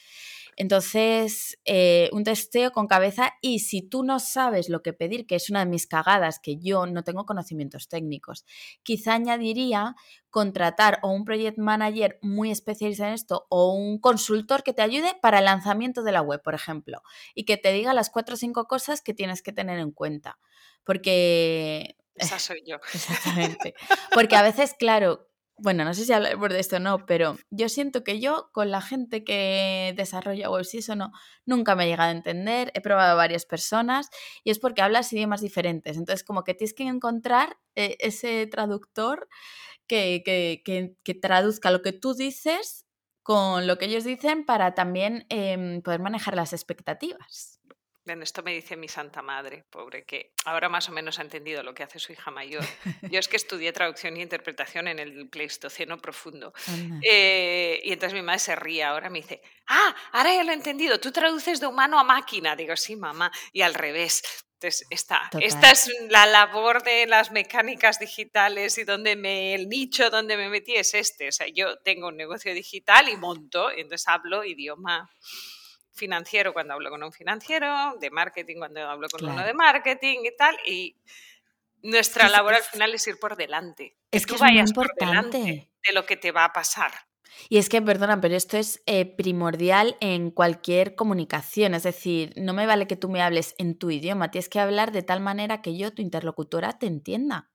Entonces, 0.61 1.59
eh, 1.65 2.11
un 2.13 2.23
testeo 2.23 2.71
con 2.71 2.87
cabeza 2.87 3.33
y 3.41 3.61
si 3.61 3.81
tú 3.81 4.05
no 4.05 4.21
sabes 4.21 4.69
lo 4.69 4.83
que 4.83 4.93
pedir, 4.93 5.27
que 5.27 5.37
es 5.37 5.49
una 5.49 5.61
de 5.61 5.71
mis 5.71 5.87
cagadas, 5.87 6.39
que 6.39 6.59
yo 6.59 6.85
no 6.85 7.03
tengo 7.03 7.25
conocimientos 7.25 7.89
técnicos, 7.89 8.45
quizá 8.83 9.15
añadiría 9.15 9.97
contratar 10.29 10.99
o 11.03 11.13
un 11.13 11.25
project 11.25 11.57
manager 11.57 12.19
muy 12.21 12.51
especializado 12.51 13.09
en 13.09 13.15
esto 13.15 13.47
o 13.49 13.73
un 13.73 13.99
consultor 14.01 14.63
que 14.63 14.75
te 14.75 14.83
ayude 14.83 15.17
para 15.23 15.39
el 15.39 15.47
lanzamiento 15.47 16.03
de 16.03 16.13
la 16.13 16.21
web, 16.21 16.43
por 16.43 16.53
ejemplo, 16.53 17.01
y 17.35 17.47
que 17.47 17.57
te 17.57 17.73
diga 17.73 17.95
las 17.95 18.11
cuatro 18.11 18.35
o 18.35 18.37
cinco 18.37 18.67
cosas 18.67 19.01
que 19.01 19.15
tienes 19.15 19.41
que 19.41 19.55
tener 19.55 19.79
en 19.79 19.93
cuenta. 19.93 20.39
Porque... 20.85 21.97
Esa 22.17 22.39
soy 22.39 22.63
yo. 22.67 22.77
Exactamente. 22.93 23.73
Porque 24.13 24.37
a 24.37 24.43
veces, 24.43 24.75
claro, 24.79 25.30
bueno, 25.63 25.85
no 25.85 25.95
sé 25.95 26.05
si 26.05 26.13
hablar 26.13 26.39
de 26.39 26.61
esto 26.61 26.77
o 26.77 26.81
no, 26.81 27.07
pero 27.07 27.37
yo 27.51 27.69
siento 27.69 28.03
que 28.03 28.21
yo 28.21 28.51
con 28.53 28.71
la 28.71 28.81
gente 28.81 29.25
que 29.25 29.95
desarrolla 29.97 30.51
webs 30.51 30.75
y 30.75 30.79
eso 30.79 30.97
no, 30.97 31.13
nunca 31.47 31.77
me 31.77 31.85
he 31.85 31.89
llegado 31.89 32.09
a 32.09 32.13
entender, 32.13 32.71
he 32.75 32.81
probado 32.81 33.17
varias 33.17 33.47
personas 33.47 34.09
y 34.45 34.51
es 34.51 34.59
porque 34.59 34.83
hablas 34.83 35.13
idiomas 35.13 35.41
diferentes, 35.41 35.97
entonces 35.97 36.25
como 36.25 36.45
que 36.45 36.55
tienes 36.55 36.75
que 36.75 36.85
encontrar 36.85 37.59
eh, 37.75 37.97
ese 38.01 38.47
traductor 38.47 39.29
que, 39.87 40.23
que, 40.25 41.15
traduzca 41.15 41.71
lo 41.71 41.83
que 41.83 41.93
tú 41.93 42.15
dices 42.15 42.87
con 43.23 43.67
lo 43.67 43.77
que 43.77 43.87
ellos 43.87 44.05
dicen 44.05 44.47
para 44.47 44.75
también 44.75 45.27
em, 45.29 45.83
poder 45.83 46.01
manejar 46.01 46.35
las 46.37 46.53
expectativas 46.53 47.60
esto 48.23 48.43
me 48.43 48.53
dice 48.53 48.77
mi 48.77 48.89
santa 48.89 49.23
madre, 49.23 49.65
pobre, 49.71 50.05
que 50.05 50.33
ahora 50.45 50.69
más 50.69 50.89
o 50.89 50.93
menos 50.93 51.19
ha 51.19 51.23
entendido 51.23 51.63
lo 51.63 51.75
que 51.75 51.83
hace 51.83 51.99
su 51.99 52.13
hija 52.13 52.31
mayor. 52.31 52.65
Yo 53.11 53.19
es 53.19 53.29
que 53.29 53.37
estudié 53.37 53.73
traducción 53.73 54.17
y 54.17 54.23
interpretación 54.23 54.89
en 54.89 54.99
el 54.99 55.29
Pleistoceno 55.29 55.99
profundo. 55.99 56.53
Eh, 57.03 57.81
y 57.85 57.93
entonces 57.93 58.15
mi 58.15 58.23
madre 58.23 58.41
se 58.41 58.57
ríe 58.57 58.85
ahora, 58.85 59.11
me 59.11 59.21
dice, 59.21 59.43
ah, 59.69 59.95
ahora 60.13 60.35
ya 60.35 60.45
lo 60.45 60.51
he 60.51 60.55
entendido, 60.55 61.01
tú 61.01 61.13
traduces 61.13 61.61
de 61.61 61.67
humano 61.67 61.99
a 61.99 62.05
máquina. 62.05 62.57
Digo, 62.57 62.77
sí, 62.77 62.97
mamá, 62.97 63.31
y 63.53 63.63
al 63.63 63.75
revés. 63.75 64.23
Entonces, 64.55 64.87
esta, 64.91 65.31
esta 65.41 65.71
es 65.71 65.91
la 66.11 66.27
labor 66.27 66.83
de 66.83 67.07
las 67.07 67.31
mecánicas 67.31 67.99
digitales 67.99 68.77
y 68.77 68.85
donde 68.85 69.17
me, 69.17 69.55
el 69.55 69.71
nicho 69.71 70.11
donde 70.11 70.37
me 70.37 70.51
metí 70.51 70.75
es 70.77 70.93
este. 70.93 71.29
O 71.29 71.33
sea, 71.33 71.47
yo 71.49 71.79
tengo 71.79 72.09
un 72.09 72.17
negocio 72.19 72.53
digital 72.53 73.09
y 73.09 73.17
monto, 73.17 73.71
entonces 73.71 74.07
hablo 74.07 74.45
idioma 74.45 75.09
financiero 76.01 76.53
cuando 76.53 76.75
hablo 76.75 76.91
con 76.91 77.03
un 77.03 77.13
financiero, 77.13 77.97
de 78.01 78.11
marketing 78.11 78.57
cuando 78.57 78.81
hablo 78.89 79.07
con 79.09 79.29
uno 79.29 79.45
de 79.45 79.55
marketing 79.55 80.19
y 80.25 80.37
tal. 80.37 80.57
Y 80.67 80.97
nuestra 81.83 82.29
labor 82.29 82.55
al 82.55 82.63
final 82.63 82.95
es 82.95 83.07
ir 83.07 83.19
por 83.19 83.37
delante. 83.37 83.97
Es 84.11 84.27
que, 84.27 84.35
tú 84.35 84.41
vayas 84.41 84.73
por 84.73 84.93
delante 84.99 85.71
de 85.87 85.93
lo 85.93 86.07
que 86.07 86.17
te 86.17 86.33
va 86.33 86.45
a 86.45 86.53
pasar. 86.53 86.93
Y 87.49 87.59
es 87.59 87.69
que, 87.69 87.81
perdona, 87.81 88.21
pero 88.21 88.35
esto 88.35 88.57
es 88.57 88.83
eh, 88.87 89.07
primordial 89.07 89.97
en 90.01 90.31
cualquier 90.31 90.95
comunicación. 90.95 91.75
Es 91.75 91.85
decir, 91.85 92.33
no 92.37 92.53
me 92.53 92.67
vale 92.67 92.87
que 92.87 92.97
tú 92.97 93.09
me 93.09 93.23
hables 93.23 93.55
en 93.59 93.79
tu 93.79 93.91
idioma, 93.91 94.31
tienes 94.31 94.49
que 94.49 94.61
hablar 94.61 94.91
de 94.93 95.03
tal 95.03 95.21
manera 95.21 95.63
que 95.63 95.77
yo, 95.77 95.93
tu 95.93 96.03
interlocutora, 96.03 96.79
te 96.79 96.87
entienda. 96.87 97.51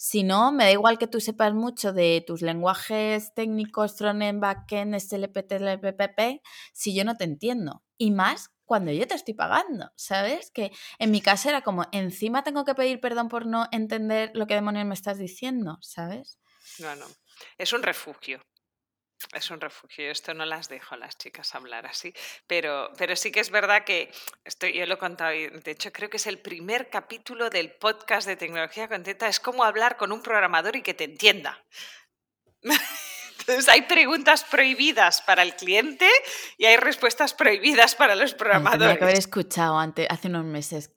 Si 0.00 0.22
no, 0.22 0.52
me 0.52 0.62
da 0.62 0.70
igual 0.70 0.96
que 0.96 1.08
tú 1.08 1.20
sepas 1.20 1.54
mucho 1.54 1.92
de 1.92 2.22
tus 2.24 2.40
lenguajes 2.40 3.34
técnicos, 3.34 3.98
frontend, 3.98 4.40
backend, 4.40 4.94
SLP, 4.94 5.42
TLPPP, 5.42 6.40
si 6.72 6.94
yo 6.94 7.04
no 7.04 7.16
te 7.16 7.24
entiendo. 7.24 7.82
Y 7.98 8.10
más 8.12 8.50
cuando 8.64 8.92
yo 8.92 9.06
te 9.08 9.14
estoy 9.14 9.34
pagando, 9.34 9.90
¿sabes? 9.96 10.50
Que 10.50 10.70
en 10.98 11.10
mi 11.10 11.20
caso 11.20 11.48
era 11.48 11.62
como, 11.62 11.86
encima 11.90 12.44
tengo 12.44 12.64
que 12.64 12.74
pedir 12.74 13.00
perdón 13.00 13.28
por 13.28 13.46
no 13.46 13.66
entender 13.72 14.30
lo 14.34 14.46
que 14.46 14.54
demonios 14.54 14.86
me 14.86 14.94
estás 14.94 15.18
diciendo, 15.18 15.78
¿sabes? 15.80 16.38
No, 16.78 16.94
no. 16.94 17.06
Es 17.56 17.72
un 17.72 17.82
refugio. 17.82 18.40
Es 19.32 19.50
un 19.50 19.60
refugio, 19.60 20.10
esto 20.12 20.32
no 20.32 20.44
las 20.44 20.68
dejo 20.68 20.94
a 20.94 20.98
las 20.98 21.18
chicas 21.18 21.54
hablar 21.56 21.86
así, 21.86 22.14
pero, 22.46 22.92
pero 22.96 23.16
sí 23.16 23.32
que 23.32 23.40
es 23.40 23.50
verdad 23.50 23.84
que, 23.84 24.12
estoy, 24.44 24.74
yo 24.74 24.86
lo 24.86 24.94
he 24.94 24.98
contado, 24.98 25.32
de 25.32 25.70
hecho 25.72 25.92
creo 25.92 26.08
que 26.08 26.18
es 26.18 26.26
el 26.28 26.38
primer 26.38 26.88
capítulo 26.88 27.50
del 27.50 27.72
podcast 27.72 28.28
de 28.28 28.36
Tecnología 28.36 28.88
Contenta, 28.88 29.26
es 29.26 29.40
como 29.40 29.64
hablar 29.64 29.96
con 29.96 30.12
un 30.12 30.22
programador 30.22 30.76
y 30.76 30.82
que 30.82 30.94
te 30.94 31.04
entienda. 31.04 31.64
Entonces 33.48 33.72
hay 33.72 33.82
preguntas 33.82 34.44
prohibidas 34.44 35.22
para 35.22 35.42
el 35.42 35.56
cliente 35.56 36.06
y 36.58 36.66
hay 36.66 36.76
respuestas 36.76 37.32
prohibidas 37.32 37.94
para 37.94 38.14
los 38.14 38.34
programadores. 38.34 38.80
Tenía 38.80 38.98
que 38.98 39.04
haber 39.04 39.18
escuchado 39.18 39.78
antes, 39.78 40.06
hace 40.10 40.28
unos 40.28 40.44
meses. 40.44 40.90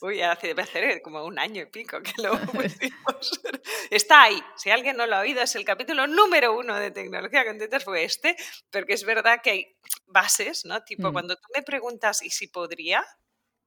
Uy, 0.00 0.22
hace, 0.22 0.46
debe 0.46 0.62
hacer 0.62 1.02
como 1.02 1.22
un 1.26 1.38
año 1.38 1.60
y 1.60 1.66
pico 1.66 2.00
que 2.02 2.14
lo 2.22 2.40
pusimos. 2.52 3.42
Está 3.90 4.22
ahí. 4.22 4.42
Si 4.56 4.70
alguien 4.70 4.96
no 4.96 5.06
lo 5.06 5.16
ha 5.16 5.20
oído, 5.20 5.42
es 5.42 5.54
el 5.56 5.66
capítulo 5.66 6.06
número 6.06 6.56
uno 6.56 6.74
de 6.74 6.90
Tecnología 6.90 7.44
Contentas 7.44 7.84
fue 7.84 8.02
este, 8.04 8.34
porque 8.70 8.94
es 8.94 9.04
verdad 9.04 9.42
que 9.42 9.50
hay 9.50 9.76
bases, 10.06 10.64
¿no? 10.64 10.82
Tipo, 10.82 11.10
mm. 11.10 11.12
cuando 11.12 11.36
tú 11.36 11.48
me 11.54 11.62
preguntas 11.62 12.22
¿y 12.22 12.30
si 12.30 12.46
podría? 12.46 13.04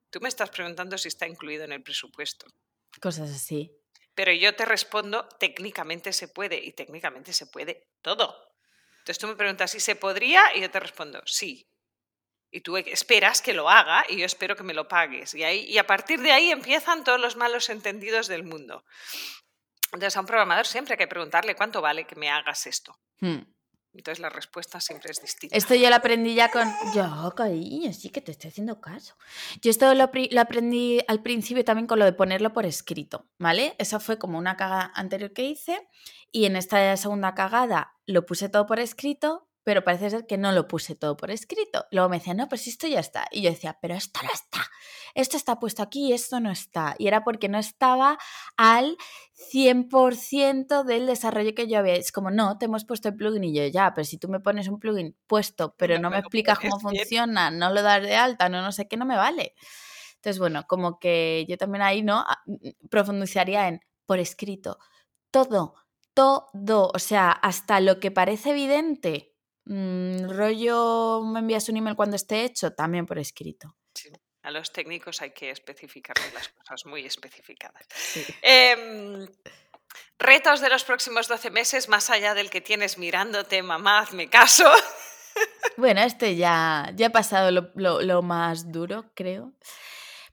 Tú 0.09 0.19
me 0.21 0.29
estás 0.29 0.49
preguntando 0.49 0.97
si 0.97 1.07
está 1.07 1.27
incluido 1.27 1.65
en 1.65 1.73
el 1.73 1.83
presupuesto. 1.83 2.47
Cosas 2.99 3.29
así. 3.29 3.71
Pero 4.15 4.31
yo 4.31 4.55
te 4.55 4.65
respondo, 4.65 5.27
técnicamente 5.39 6.13
se 6.13 6.27
puede 6.27 6.57
y 6.57 6.73
técnicamente 6.73 7.33
se 7.33 7.47
puede 7.47 7.87
todo. 8.01 8.53
Entonces 8.99 9.17
tú 9.17 9.27
me 9.27 9.35
preguntas 9.35 9.71
si 9.71 9.79
se 9.79 9.95
podría 9.95 10.55
y 10.55 10.61
yo 10.61 10.69
te 10.69 10.79
respondo, 10.79 11.21
sí. 11.25 11.67
Y 12.51 12.61
tú 12.61 12.77
esperas 12.77 13.41
que 13.41 13.53
lo 13.53 13.69
haga 13.69 14.05
y 14.07 14.17
yo 14.17 14.25
espero 14.25 14.55
que 14.55 14.63
me 14.63 14.75
lo 14.75 14.87
pagues. 14.87 15.33
Y, 15.33 15.43
ahí, 15.43 15.65
y 15.65 15.79
a 15.79 15.87
partir 15.87 16.21
de 16.21 16.31
ahí 16.31 16.51
empiezan 16.51 17.03
todos 17.03 17.19
los 17.19 17.35
malos 17.35 17.69
entendidos 17.69 18.27
del 18.27 18.43
mundo. 18.43 18.85
Entonces 19.87 20.15
a 20.15 20.19
un 20.19 20.25
programador 20.25 20.67
siempre 20.67 20.93
hay 20.93 20.97
que 20.97 21.07
preguntarle 21.07 21.55
cuánto 21.55 21.81
vale 21.81 22.05
que 22.05 22.15
me 22.15 22.29
hagas 22.29 22.67
esto. 22.67 22.97
Hmm. 23.19 23.41
Entonces 23.93 24.19
la 24.19 24.29
respuesta 24.29 24.79
siempre 24.79 25.11
es 25.11 25.21
distinta. 25.21 25.55
Esto 25.55 25.75
yo 25.75 25.87
lo 25.89 25.95
aprendí 25.95 26.33
ya 26.33 26.49
con... 26.49 26.67
Yo, 26.95 27.33
cariño, 27.35 27.93
sí 27.93 28.09
que 28.09 28.21
te 28.21 28.31
estoy 28.31 28.49
haciendo 28.49 28.81
caso. 28.81 29.15
Yo 29.61 29.69
esto 29.69 29.93
lo, 29.93 30.03
aprendí 30.03 30.99
al 31.07 31.21
principio 31.21 31.63
también 31.63 31.85
con 31.85 31.99
lo 31.99 32.05
de 32.05 32.13
ponerlo 32.13 32.53
por 32.53 32.65
escrito, 32.65 33.27
¿vale? 33.37 33.75
Eso 33.77 33.99
fue 33.99 34.17
como 34.17 34.39
una 34.39 34.57
cagada 34.57 34.91
anterior 34.95 35.31
que 35.31 35.43
hice 35.43 35.87
y 36.31 36.45
en 36.45 36.55
esta 36.55 36.97
segunda 36.97 37.35
cagada 37.35 37.93
lo 38.07 38.25
puse 38.25 38.49
todo 38.49 38.65
por 38.65 38.79
escrito, 38.79 39.47
pero 39.63 39.83
parece 39.83 40.09
ser 40.09 40.25
que 40.27 40.37
no 40.37 40.51
lo 40.51 40.67
puse 40.67 40.95
todo 40.95 41.15
por 41.15 41.31
escrito. 41.31 41.85
Luego 41.91 42.09
me 42.09 42.17
decían, 42.17 42.37
no, 42.37 42.49
pues 42.49 42.67
esto 42.67 42.87
ya 42.87 42.99
está. 42.99 43.25
Y 43.31 43.41
yo 43.41 43.49
decía, 43.49 43.77
pero 43.81 43.95
esto 43.95 44.19
no 44.23 44.29
está. 44.33 44.59
Esto 45.15 45.37
está 45.37 45.59
puesto 45.59 45.81
aquí 45.81 46.07
y 46.07 46.13
esto 46.13 46.39
no 46.39 46.51
está. 46.51 46.95
Y 46.97 47.07
era 47.07 47.23
porque 47.23 47.47
no 47.47 47.57
estaba 47.57 48.17
al 48.57 48.97
100% 49.53 50.83
del 50.83 51.05
desarrollo 51.05 51.55
que 51.55 51.67
yo 51.67 51.79
había. 51.79 51.95
Es 51.95 52.11
como, 52.11 52.29
no, 52.29 52.57
te 52.57 52.65
hemos 52.65 52.83
puesto 52.83 53.09
el 53.09 53.15
plugin 53.15 53.43
y 53.45 53.53
yo 53.53 53.65
ya, 53.67 53.93
pero 53.93 54.05
si 54.05 54.17
tú 54.17 54.27
me 54.27 54.39
pones 54.39 54.67
un 54.67 54.79
plugin 54.79 55.15
puesto, 55.27 55.75
pero 55.77 55.97
no, 55.99 56.09
me 56.09 56.19
explicas 56.19 56.59
cómo 56.59 56.79
funciona, 56.79 57.51
no 57.51 57.71
lo 57.71 57.81
das 57.81 58.01
de 58.01 58.15
alta, 58.15 58.49
no, 58.49 58.61
no 58.61 58.71
sé 58.71 58.87
qué, 58.87 58.97
no 58.97 59.05
me 59.05 59.15
vale. 59.15 59.55
Entonces, 60.15 60.39
bueno, 60.39 60.65
como 60.67 60.99
que 60.99 61.45
yo 61.47 61.57
también 61.57 61.81
ahí, 61.83 62.01
¿no? 62.01 62.19
Ah, 62.19 62.41
mm, 62.45 62.87
profundizaría 62.89 63.67
en 63.67 63.81
por 64.05 64.19
escrito. 64.19 64.79
Todo, 65.31 65.75
todo, 66.13 66.91
o 66.93 66.99
sea, 66.99 67.31
hasta 67.31 67.79
lo 67.79 67.99
que 67.99 68.11
parece 68.11 68.51
evidente 68.51 69.32
Mm, 69.65 70.29
rollo, 70.29 71.21
me 71.23 71.39
envías 71.39 71.69
un 71.69 71.77
email 71.77 71.95
cuando 71.95 72.15
esté 72.15 72.43
hecho, 72.43 72.73
también 72.73 73.05
por 73.05 73.17
escrito. 73.17 73.75
A 74.41 74.51
los 74.51 74.73
técnicos 74.73 75.21
hay 75.21 75.31
que 75.31 75.49
especificar 75.51 76.15
las 76.33 76.49
cosas 76.49 76.85
muy 76.85 77.05
especificadas. 77.05 77.87
Em, 78.41 79.25
retos 80.19 80.59
de 80.59 80.69
los 80.69 80.83
próximos 80.83 81.29
12 81.29 81.49
meses, 81.49 81.87
más 81.87 82.09
allá 82.09 82.33
del 82.33 82.49
que 82.49 82.59
tienes 82.59 82.97
mirándote, 82.97 83.63
mamá, 83.63 83.99
hazme 83.99 84.29
caso. 84.29 84.69
Bueno, 85.77 86.01
este 86.01 86.35
ya, 86.35 86.91
ya 86.93 87.07
ha 87.07 87.09
pasado 87.09 87.49
lo 87.51 88.21
más 88.21 88.71
duro, 88.71 89.05
creo. 89.15 89.53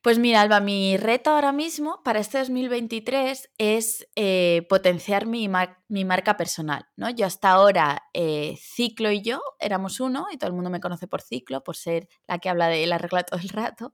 Pues 0.03 0.19
mira, 0.19 0.41
Alba, 0.41 0.61
mi 0.61 0.97
reto 0.97 1.29
ahora 1.29 1.53
mismo 1.53 2.03
para 2.03 2.21
este 2.21 2.39
2023 2.39 3.51
es 3.59 4.09
eh, 4.17 4.65
potenciar 4.71 5.27
mi, 5.27 5.47
mi, 5.89 6.05
marca 6.07 6.39
personal. 6.39 6.87
¿no? 6.97 7.11
Yo 7.11 7.27
hasta 7.27 7.51
ahora, 7.51 8.05
eh, 8.15 8.57
Ciclo 8.59 9.13
y 9.13 9.21
yo 9.21 9.43
éramos 9.59 10.01
uno, 10.01 10.29
y 10.33 10.39
todo 10.39 10.49
el 10.49 10.55
mundo 10.55 10.71
me 10.71 10.81
conoce 10.81 11.07
por 11.07 11.21
Ciclo, 11.21 11.63
por 11.63 11.77
ser 11.77 12.09
la 12.27 12.39
que 12.39 12.49
habla 12.49 12.69
de 12.69 12.87
la 12.87 12.97
regla 12.97 13.25
todo 13.25 13.41
el 13.41 13.51
rato. 13.51 13.93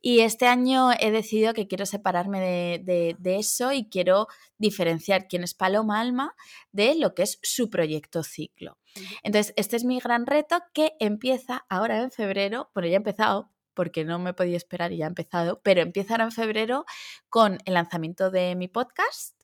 Y 0.00 0.20
este 0.20 0.46
año 0.46 0.92
he 0.98 1.10
decidido 1.10 1.52
que 1.52 1.68
quiero 1.68 1.84
separarme 1.84 2.40
de, 2.82 3.14
de 3.18 3.36
eso 3.36 3.70
y 3.72 3.90
quiero 3.90 4.28
diferenciar 4.56 5.28
quién 5.28 5.44
es 5.44 5.52
Paloma 5.52 6.00
Alma 6.00 6.34
de 6.72 6.94
lo 6.94 7.14
que 7.14 7.22
es 7.22 7.38
su 7.42 7.68
proyecto 7.68 8.22
Ciclo. 8.22 8.78
Entonces, 9.22 9.52
este 9.56 9.76
es 9.76 9.84
mi 9.84 9.98
gran 10.00 10.24
reto 10.24 10.62
que 10.72 10.94
empieza 11.00 11.66
ahora 11.68 12.00
en 12.00 12.10
febrero, 12.10 12.70
bueno, 12.74 12.88
ya 12.88 12.94
ha 12.94 12.96
empezado, 12.96 13.50
porque 13.74 14.04
no 14.04 14.18
me 14.18 14.34
podía 14.34 14.56
esperar 14.56 14.92
y 14.92 14.98
ya 14.98 15.06
ha 15.06 15.08
empezado, 15.08 15.60
pero 15.62 15.82
empieza 15.82 16.16
en 16.16 16.32
febrero 16.32 16.84
con 17.28 17.58
el 17.64 17.74
lanzamiento 17.74 18.30
de 18.30 18.54
mi 18.54 18.68
podcast, 18.68 19.34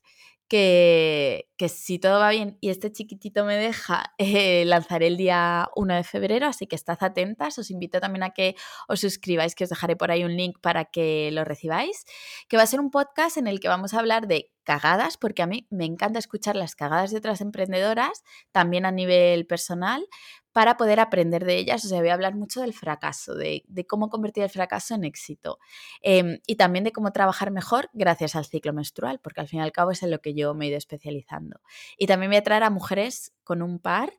que, 0.51 1.47
que, 1.55 1.69
si 1.69 1.97
todo 1.97 2.19
va 2.19 2.29
bien 2.29 2.57
y 2.59 2.71
este 2.71 2.91
chiquitito 2.91 3.45
me 3.45 3.55
deja, 3.55 4.13
eh, 4.17 4.65
lanzaré 4.65 5.07
el 5.07 5.15
día 5.15 5.69
1 5.77 5.95
de 5.95 6.03
febrero, 6.03 6.45
así 6.45 6.67
que 6.67 6.75
estad 6.75 6.97
atentas. 6.99 7.57
Os 7.57 7.71
invito 7.71 8.01
también 8.01 8.23
a 8.23 8.31
que 8.31 8.55
os 8.89 8.99
suscribáis, 8.99 9.55
que 9.55 9.63
os 9.63 9.69
dejaré 9.69 9.95
por 9.95 10.11
ahí 10.11 10.25
un 10.25 10.35
link 10.35 10.57
para 10.59 10.83
que 10.83 11.31
lo 11.31 11.45
recibáis, 11.45 12.03
que 12.49 12.57
va 12.57 12.63
a 12.63 12.67
ser 12.67 12.81
un 12.81 12.91
podcast 12.91 13.37
en 13.37 13.47
el 13.47 13.61
que 13.61 13.69
vamos 13.69 13.93
a 13.93 13.99
hablar 13.99 14.27
de 14.27 14.51
cagadas, 14.65 15.15
porque 15.15 15.41
a 15.41 15.47
mí 15.47 15.67
me 15.69 15.85
encanta 15.85 16.19
escuchar 16.19 16.57
las 16.57 16.75
cagadas 16.75 17.11
de 17.11 17.17
otras 17.19 17.39
emprendedoras, 17.39 18.21
también 18.51 18.85
a 18.85 18.91
nivel 18.91 19.47
personal, 19.47 20.05
para 20.51 20.77
poder 20.77 20.99
aprender 20.99 21.45
de 21.45 21.57
ellas. 21.57 21.83
O 21.85 21.87
sea, 21.87 21.99
voy 21.99 22.09
a 22.09 22.13
hablar 22.13 22.35
mucho 22.35 22.61
del 22.61 22.73
fracaso, 22.73 23.35
de, 23.35 23.63
cómo 23.87 24.09
convertir 24.09 24.43
el 24.43 24.49
fracaso 24.49 24.95
en 24.95 25.03
éxito 25.03 25.59
em, 26.01 26.39
y 26.45 26.55
también 26.55 26.83
de 26.83 26.91
cómo 26.91 27.11
trabajar 27.11 27.51
mejor 27.51 27.89
gracias 27.93 28.35
al 28.35 28.45
ciclo 28.45 28.73
menstrual, 28.73 29.19
porque 29.19 29.41
al 29.41 29.47
fin 29.47 29.59
y 29.59 29.63
al 29.63 29.71
cabo 29.71 29.91
es 29.91 30.03
en 30.03 30.11
lo 30.11 30.19
que 30.19 30.33
yo 30.33 30.53
me 30.53 30.65
he 30.65 30.69
ido 30.69 30.77
especializando. 30.77 31.61
Y 31.97 32.07
también 32.07 32.31
voy 32.31 32.37
a 32.37 32.43
traer 32.43 32.63
a 32.63 32.69
mujeres 32.69 33.33
con 33.43 33.61
un 33.61 33.79
par 33.79 34.13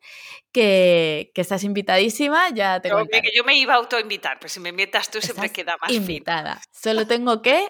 que, 0.53 1.31
que 1.35 1.41
estás 1.41 1.65
invitadísima, 1.65 2.51
ya 2.51 2.81
te 2.81 2.89
yo, 2.89 3.07
que 3.07 3.31
yo 3.35 3.45
me 3.45 3.57
iba 3.57 3.75
a 3.75 3.77
autoinvitar, 3.77 4.39
pero 4.39 4.49
si 4.49 4.61
me 4.61 4.71
invitas 4.71 5.11
tú 5.11 5.21
siempre 5.21 5.51
queda 5.51 5.77
más 5.81 5.91
invitada. 5.91 6.61
Solo 6.71 7.07
tengo 7.07 7.41
que 7.43 7.69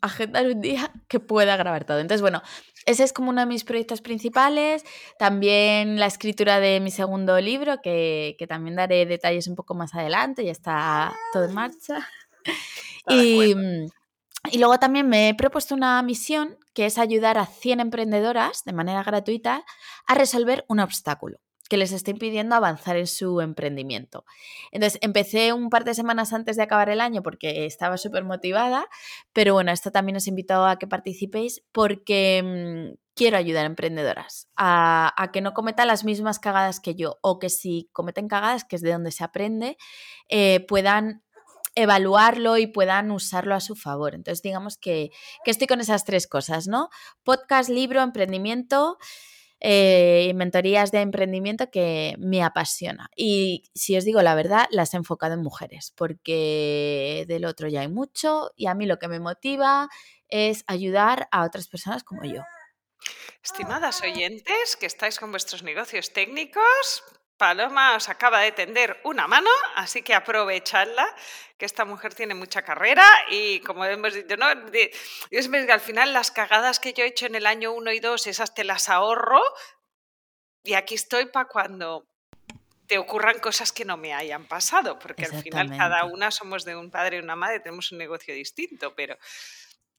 agendar 0.00 0.46
un 0.46 0.60
día 0.60 0.92
que 1.08 1.20
pueda 1.20 1.56
grabar 1.56 1.84
todo. 1.84 1.98
Entonces, 1.98 2.20
bueno, 2.20 2.42
ese 2.86 3.04
es 3.04 3.12
como 3.12 3.30
uno 3.30 3.40
de 3.40 3.46
mis 3.46 3.64
proyectos 3.64 4.00
principales. 4.00 4.84
También 5.18 5.98
la 5.98 6.06
escritura 6.06 6.60
de 6.60 6.80
mi 6.80 6.90
segundo 6.90 7.40
libro, 7.40 7.80
que, 7.82 8.36
también 8.48 8.76
daré 8.76 9.06
detalles 9.06 9.48
un 9.48 9.56
poco 9.56 9.74
más 9.74 9.94
adelante, 9.94 10.44
ya 10.44 10.52
está 10.52 11.14
todo 11.32 11.44
en 11.44 11.54
marcha. 11.54 12.08
Y, 13.06 13.54
y, 14.50 14.58
luego 14.58 14.78
también 14.78 15.06
me 15.06 15.28
he 15.28 15.34
propuesto 15.34 15.74
una 15.74 16.02
misión 16.02 16.56
que 16.72 16.86
es 16.86 16.96
ayudar 16.96 17.36
a 17.36 17.44
100 17.44 17.80
emprendedoras 17.80 18.64
de 18.64 18.72
manera 18.72 19.02
gratuita 19.02 19.62
a 20.06 20.14
resolver 20.14 20.64
un 20.68 20.80
obstáculo 20.80 21.38
que 21.68 21.76
les 21.76 21.92
esté 21.92 22.10
impidiendo 22.10 22.54
avanzar 22.54 22.96
en 22.96 23.06
su 23.06 23.40
emprendimiento. 23.40 24.24
Entonces, 24.70 24.98
empecé 25.02 25.52
un 25.52 25.70
par 25.70 25.84
de 25.84 25.94
semanas 25.94 26.32
antes 26.32 26.56
de 26.56 26.62
acabar 26.62 26.90
el 26.90 27.00
año 27.00 27.22
porque 27.22 27.66
estaba 27.66 27.96
súper 27.96 28.24
motivada, 28.24 28.86
pero 29.32 29.54
bueno, 29.54 29.72
esto 29.72 29.90
también 29.90 30.16
os 30.16 30.26
invito 30.26 30.64
a 30.66 30.78
que 30.78 30.86
participéis 30.86 31.62
porque 31.72 32.92
mm, 32.92 32.98
quiero 33.14 33.36
ayudar 33.36 33.64
a 33.64 33.68
emprendedoras 33.68 34.48
a, 34.56 35.30
que 35.32 35.40
no 35.40 35.54
cometan 35.54 35.88
las 35.88 36.04
mismas 36.04 36.38
cagadas 36.38 36.80
que 36.80 36.94
yo 36.94 37.18
o 37.22 37.38
que 37.38 37.48
si 37.48 37.88
cometen 37.92 38.28
cagadas, 38.28 38.64
que 38.64 38.76
es 38.76 38.82
de 38.82 38.92
donde 38.92 39.12
se 39.12 39.24
aprende, 39.24 39.76
eh, 40.28 40.64
puedan 40.68 41.22
evaluarlo 41.76 42.56
y 42.56 42.66
puedan 42.66 43.10
usarlo 43.10 43.54
a 43.54 43.60
su 43.60 43.74
favor. 43.74 44.14
Entonces, 44.14 44.42
digamos 44.42 44.76
que, 44.76 45.10
que 45.44 45.50
estoy 45.50 45.66
con 45.66 45.80
esas 45.80 46.04
tres 46.04 46.28
cosas, 46.28 46.68
¿no? 46.68 46.88
Podcast, 47.24 47.68
libro, 47.68 48.00
emprendimiento 48.02 48.96
eh, 49.66 50.30
mentorías 50.34 50.92
de 50.92 51.00
emprendimiento 51.00 51.70
que 51.70 52.16
me 52.18 52.42
apasiona. 52.42 53.08
Y 53.16 53.70
si 53.74 53.96
os 53.96 54.04
digo 54.04 54.20
la 54.20 54.34
verdad, 54.34 54.66
las 54.70 54.92
he 54.92 54.98
enfocado 54.98 55.32
en 55.32 55.40
mujeres, 55.40 55.90
porque 55.96 57.24
del 57.28 57.46
otro 57.46 57.68
ya 57.68 57.80
hay 57.80 57.88
mucho 57.88 58.50
y 58.56 58.66
a 58.66 58.74
mí 58.74 58.84
lo 58.84 58.98
que 58.98 59.08
me 59.08 59.20
motiva 59.20 59.88
es 60.28 60.64
ayudar 60.66 61.28
a 61.30 61.44
otras 61.44 61.68
personas 61.68 62.04
como 62.04 62.24
yo. 62.24 62.42
Estimadas 63.42 64.02
oyentes, 64.02 64.76
que 64.78 64.84
estáis 64.84 65.18
con 65.18 65.30
vuestros 65.30 65.62
negocios 65.62 66.12
técnicos, 66.12 67.02
Paloma 67.36 67.96
os 67.96 68.08
acaba 68.08 68.40
de 68.40 68.52
tender 68.52 69.00
una 69.04 69.26
mano, 69.26 69.50
así 69.74 70.02
que 70.02 70.14
aprovechadla, 70.14 71.04
que 71.58 71.66
esta 71.66 71.84
mujer 71.84 72.14
tiene 72.14 72.34
mucha 72.34 72.62
carrera 72.62 73.04
y 73.28 73.60
como 73.60 73.84
hemos 73.84 74.14
dicho, 74.14 74.36
¿no? 74.36 74.46
es 75.30 75.48
que 75.48 75.72
al 75.72 75.80
final 75.80 76.12
las 76.12 76.30
cagadas 76.30 76.78
que 76.78 76.92
yo 76.92 77.04
he 77.04 77.08
hecho 77.08 77.26
en 77.26 77.34
el 77.34 77.46
año 77.46 77.72
1 77.72 77.92
y 77.92 78.00
2, 78.00 78.26
esas 78.28 78.54
te 78.54 78.64
las 78.64 78.88
ahorro 78.88 79.42
y 80.62 80.74
aquí 80.74 80.94
estoy 80.94 81.26
para 81.26 81.48
cuando 81.48 82.06
te 82.86 82.98
ocurran 82.98 83.38
cosas 83.38 83.72
que 83.72 83.84
no 83.84 83.96
me 83.96 84.12
hayan 84.12 84.46
pasado, 84.46 84.98
porque 84.98 85.24
al 85.24 85.42
final 85.42 85.76
cada 85.76 86.04
una 86.04 86.30
somos 86.30 86.64
de 86.64 86.76
un 86.76 86.90
padre 86.90 87.16
y 87.16 87.20
una 87.20 87.36
madre, 87.36 87.60
tenemos 87.60 87.92
un 87.92 87.98
negocio 87.98 88.34
distinto, 88.34 88.94
pero 88.94 89.16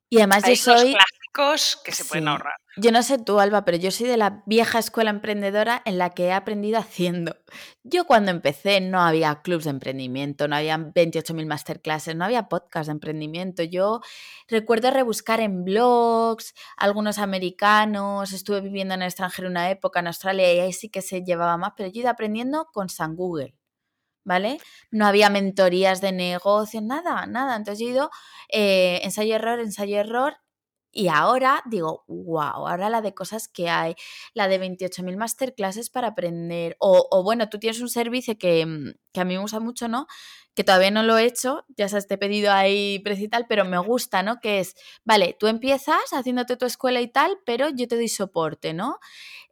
y 0.10 0.18
además 0.18 0.44
yo 0.48 0.56
soy... 0.56 0.94
clásicos 0.94 1.82
que 1.84 1.92
se 1.92 2.06
pueden 2.06 2.28
ahorrar. 2.28 2.54
Yo 2.78 2.92
no 2.92 3.04
sé 3.04 3.18
tú, 3.18 3.40
Alba, 3.40 3.64
pero 3.64 3.78
yo 3.78 3.90
soy 3.90 4.08
de 4.08 4.18
la 4.18 4.44
vieja 4.46 4.80
escuela 4.80 5.10
emprendedora 5.10 5.82
en 5.86 5.98
la 5.98 6.10
que 6.10 6.26
he 6.26 6.34
aprendido 6.34 6.78
haciendo. 6.78 7.38
Yo 7.84 8.06
cuando 8.06 8.32
empecé 8.32 8.82
no 8.82 9.02
había 9.02 9.42
clubs 9.42 9.64
de 9.64 9.70
emprendimiento, 9.70 10.50
no 10.50 10.58
había 10.58 10.78
28.000 10.78 11.46
masterclasses, 11.46 12.18
no 12.18 12.26
había 12.26 12.50
podcast 12.50 12.88
de 12.88 12.94
emprendimiento. 12.94 13.64
Yo 13.64 14.02
recuerdo 14.50 14.92
rebuscar 14.92 15.40
en 15.40 15.64
blogs, 15.64 16.54
algunos 16.76 17.18
americanos, 17.18 18.34
estuve 18.34 18.60
viviendo 18.60 18.94
en 18.94 19.04
el 19.04 19.08
extranjero 19.08 19.48
una 19.48 19.70
época, 19.70 20.02
en 20.02 20.08
Australia, 20.08 20.54
y 20.54 20.60
ahí 20.60 20.74
sí 20.74 20.90
que 20.90 21.02
se 21.02 21.24
llevaba 21.24 21.56
más, 21.56 21.72
pero 21.78 21.90
yo 21.90 22.00
he 22.00 22.02
ido 22.02 22.10
aprendiendo 22.10 22.68
con 22.74 22.90
San 22.90 23.16
Google. 23.16 23.56
¿Vale? 24.26 24.60
No 24.92 25.06
había 25.06 25.30
mentorías 25.30 26.02
de 26.02 26.12
negocio, 26.12 26.82
nada, 26.82 27.26
nada. 27.28 27.56
Entonces 27.56 27.80
yo 27.80 27.88
he 27.88 27.92
ido 27.92 28.10
eh, 28.50 29.00
ensayo-error, 29.04 29.60
ensayo-error. 29.60 30.38
Y 30.98 31.10
ahora 31.10 31.62
digo, 31.66 32.06
wow, 32.08 32.68
ahora 32.68 32.90
la 32.90 33.02
de 33.02 33.14
cosas 33.14 33.50
que 33.50 33.70
hay, 33.70 33.96
la 34.34 34.48
de 34.48 34.60
28.000 34.62 35.18
masterclasses 35.18 35.90
para 35.90 36.08
aprender. 36.10 36.78
O, 36.80 37.22
bueno, 37.24 37.50
tú 37.50 37.60
tienes 37.60 37.82
un 37.82 37.90
servicio 37.90 38.38
que, 38.38 38.66
mm, 38.66 38.94
que, 39.12 39.20
a 39.22 39.26
mí 39.26 39.34
me 39.36 39.42
gusta 39.42 39.60
mucho, 39.60 39.90
¿no? 39.90 40.08
Que 40.56 40.64
todavía 40.64 40.92
no 40.92 41.04
lo 41.04 41.18
he 41.18 41.26
hecho, 41.26 41.66
ya 41.76 41.90
sabes, 41.90 42.08
te 42.08 42.14
he 42.14 42.18
pedido 42.18 42.54
ahí 42.54 43.00
precio 43.00 43.26
y 43.26 43.28
tal, 43.28 43.46
pero 43.48 43.66
me 43.66 43.78
gusta, 43.78 44.24
¿no? 44.24 44.40
Que 44.40 44.62
es, 44.62 44.76
vale, 45.04 45.36
tú 45.38 45.48
empiezas 45.48 46.00
haciéndote 46.14 46.56
tu 46.56 46.66
escuela 46.66 47.02
y 47.02 47.10
tal, 47.10 47.40
pero 47.46 47.70
yo 47.70 47.88
te 47.90 47.96
doy 47.98 48.08
soporte, 48.08 48.74
¿no? 48.74 49.00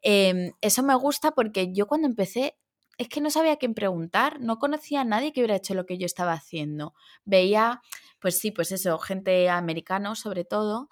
Em, 0.01 0.53
eso 0.61 0.83
me 0.83 0.95
gusta 0.95 1.31
porque 1.31 1.73
yo 1.73 1.87
cuando 1.87 2.07
empecé 2.07 2.57
es 2.97 3.09
que 3.09 3.21
no 3.21 3.29
sabía 3.29 3.53
a 3.53 3.57
quién 3.57 3.73
preguntar, 3.73 4.39
no 4.39 4.59
conocía 4.59 5.01
a 5.01 5.05
nadie 5.05 5.33
que 5.33 5.41
hubiera 5.41 5.55
hecho 5.55 5.73
lo 5.73 5.85
que 5.85 5.97
yo 5.97 6.05
estaba 6.05 6.33
haciendo. 6.33 6.93
Veía, 7.25 7.81
pues 8.19 8.39
sí, 8.39 8.51
pues 8.51 8.71
eso, 8.71 8.99
gente 8.99 9.49
americana 9.49 10.15
sobre 10.15 10.45
todo, 10.45 10.89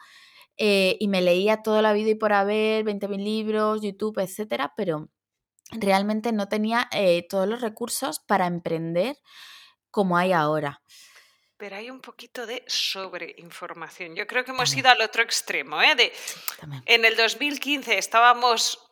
eh, 0.58 0.98
y 1.00 1.08
me 1.08 1.22
leía 1.22 1.64
toda 1.64 1.82
la 1.82 1.94
vida 1.94 2.10
y 2.12 2.16
por 2.16 2.34
haber 2.34 2.84
20.000 2.86 3.24
libros, 3.24 3.82
YouTube, 3.82 4.20
etcétera, 4.20 4.74
pero 4.76 5.10
realmente 5.72 6.32
no 6.32 6.48
tenía 6.48 6.90
eh, 6.92 7.26
todos 7.28 7.48
los 7.48 7.62
recursos 7.62 8.20
para 8.20 8.48
emprender 8.48 9.18
como 9.90 10.18
hay 10.18 10.34
ahora. 10.34 10.82
Pero 11.58 11.76
hay 11.76 11.92
un 11.92 12.02
poquito 12.02 12.48
de 12.48 12.64
sobreinformación. 12.68 14.16
Yo 14.16 14.26
creo 14.26 14.44
que 14.44 14.52
hemos 14.52 14.76
ido 14.76 14.90
al 14.90 15.02
otro 15.02 15.22
extremo. 15.22 15.82
¿eh? 15.82 15.96
De, 15.96 16.12
en 16.88 17.06
el 17.06 17.16
2015 17.16 17.98
estábamos 17.98 18.91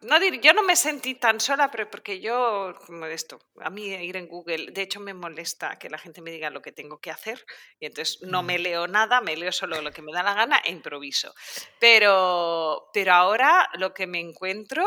no 0.00 0.24
yo 0.40 0.52
no 0.52 0.62
me 0.62 0.76
sentí 0.76 1.14
tan 1.14 1.40
sola, 1.40 1.70
pero 1.70 1.90
porque 1.90 2.20
yo, 2.20 2.74
como 2.86 3.06
esto, 3.06 3.38
a 3.60 3.70
mí 3.70 3.86
ir 3.86 4.16
en 4.16 4.26
Google, 4.26 4.70
de 4.72 4.82
hecho 4.82 5.00
me 5.00 5.14
molesta 5.14 5.78
que 5.78 5.90
la 5.90 5.98
gente 5.98 6.22
me 6.22 6.30
diga 6.30 6.50
lo 6.50 6.62
que 6.62 6.72
tengo 6.72 7.00
que 7.00 7.10
hacer 7.10 7.44
y 7.78 7.86
entonces 7.86 8.22
no 8.22 8.42
me 8.42 8.58
mm. 8.58 8.62
leo 8.62 8.86
nada, 8.86 9.20
me 9.20 9.36
leo 9.36 9.52
solo 9.52 9.82
lo 9.82 9.92
que 9.92 10.02
me 10.02 10.12
da 10.12 10.22
la 10.22 10.34
gana 10.34 10.60
e 10.64 10.70
improviso. 10.70 11.34
Pero, 11.78 12.88
pero 12.92 13.12
ahora 13.12 13.68
lo 13.74 13.92
que 13.92 14.06
me 14.06 14.20
encuentro 14.20 14.84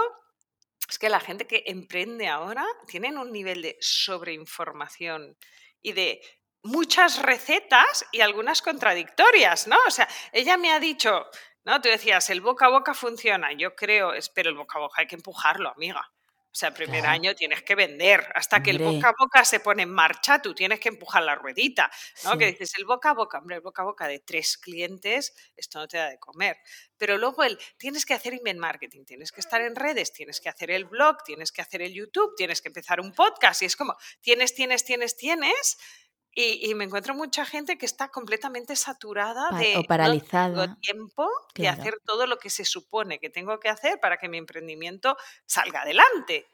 es 0.90 0.98
que 0.98 1.10
la 1.10 1.20
gente 1.20 1.46
que 1.46 1.64
emprende 1.68 2.28
ahora 2.28 2.66
tienen 2.88 3.18
un 3.18 3.32
nivel 3.32 3.62
de 3.62 3.78
sobreinformación 3.80 5.38
y 5.82 5.94
de 5.94 6.22
muchas 6.64 7.22
recetas 7.22 8.06
y 8.12 8.22
algunas 8.22 8.62
contradictorias, 8.62 9.68
¿no? 9.68 9.78
O 9.88 9.92
sea, 9.92 10.08
ella 10.32 10.58
me 10.58 10.72
ha 10.72 10.80
dicho, 10.80 11.26
¿no? 11.66 11.82
Tú 11.82 11.90
decías, 11.90 12.30
el 12.30 12.42
boca 12.42 12.66
a 12.66 12.70
boca 12.70 12.94
funciona. 12.94 13.52
Yo 13.54 13.76
creo, 13.76 14.14
espero, 14.14 14.50
el 14.50 14.56
boca 14.56 14.78
a 14.78 14.82
boca 14.82 15.02
hay 15.02 15.08
que 15.08 15.16
empujarlo, 15.16 15.70
amiga. 15.70 16.12
O 16.54 16.54
sea, 16.54 16.68
el 16.68 16.76
primer 16.76 17.06
año 17.06 17.34
tienes 17.34 17.64
que 17.64 17.76
vender. 17.76 18.30
Hasta 18.36 18.62
que 18.62 18.72
el 18.72 18.80
boca 18.80 19.10
a 19.10 19.14
boca 19.18 19.46
se 19.46 19.62
pone 19.62 19.84
en 19.84 19.90
marcha, 19.90 20.42
tú 20.42 20.54
tienes 20.54 20.82
que 20.82 20.90
empujar 20.90 21.24
la 21.24 21.34
ruedita, 21.34 21.90
¿no? 22.26 22.38
Que 22.38 22.48
dices, 22.48 22.74
el 22.78 22.84
boca 22.84 23.12
a 23.12 23.14
boca, 23.14 23.38
hombre, 23.38 23.56
el 23.56 23.62
boca 23.62 23.84
a 23.84 23.86
boca 23.86 24.06
de 24.06 24.20
tres 24.20 24.58
clientes, 24.58 25.34
esto 25.56 25.80
no 25.80 25.88
te 25.88 25.96
da 25.96 26.10
de 26.10 26.20
comer. 26.20 26.58
Pero 26.98 27.18
luego 27.18 27.44
el, 27.44 27.58
tienes 27.78 28.06
que 28.06 28.14
hacer 28.14 28.34
email 28.34 28.58
marketing, 28.58 29.06
tienes 29.06 29.32
que 29.32 29.40
estar 29.40 29.62
en 29.62 29.78
redes, 29.78 30.12
tienes 30.12 30.42
que 30.42 30.50
hacer 30.50 30.72
el 30.72 30.84
blog, 30.84 31.24
tienes 31.24 31.54
que 31.54 31.62
hacer 31.62 31.82
el 31.84 31.94
YouTube, 31.94 32.36
tienes 32.36 32.62
que 32.62 32.68
empezar 32.68 33.00
un 33.00 33.14
podcast. 33.14 33.62
Y 33.62 33.66
es 33.66 33.78
como, 33.78 33.96
tienes, 34.20 34.54
tienes, 34.54 34.84
tienes, 34.84 35.16
tienes, 35.16 35.78
y, 36.34 36.74
me 36.76 36.86
encuentro 36.86 37.14
mucha 37.14 37.46
gente 37.46 37.78
que 37.78 37.86
está 37.86 38.10
completamente 38.10 38.76
saturada 38.78 39.50
de 39.60 39.78
o 39.78 39.84
paralizada. 39.84 40.78
tiempo 40.82 41.30
de 41.56 41.68
hacer 41.68 41.96
todo 42.06 42.26
lo 42.26 42.38
que 42.38 42.50
se 42.50 42.64
supone 42.64 43.20
que 43.20 43.30
tengo 43.30 43.60
que 43.60 43.68
hacer 43.68 44.00
para 44.00 44.18
que 44.18 44.30
mi 44.30 44.38
emprendimiento 44.38 45.18
salga 45.46 45.82
adelante. 45.82 46.48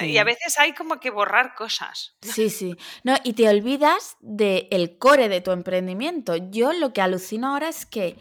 Y 0.00 0.18
a 0.18 0.24
veces 0.24 0.56
hay 0.58 0.74
como 0.74 1.00
que 1.00 1.10
borrar 1.10 1.56
cosas. 1.56 2.16
Sí, 2.22 2.50
sí. 2.50 2.76
No, 3.02 3.16
y 3.24 3.32
te 3.32 3.48
olvidas 3.48 4.16
del 4.20 4.96
core 4.98 5.28
de 5.28 5.40
tu 5.40 5.50
emprendimiento. 5.50 6.36
Yo 6.36 6.72
lo 6.72 6.92
que 6.92 7.00
alucino 7.00 7.48
ahora 7.48 7.68
es 7.68 7.84
que 7.84 8.16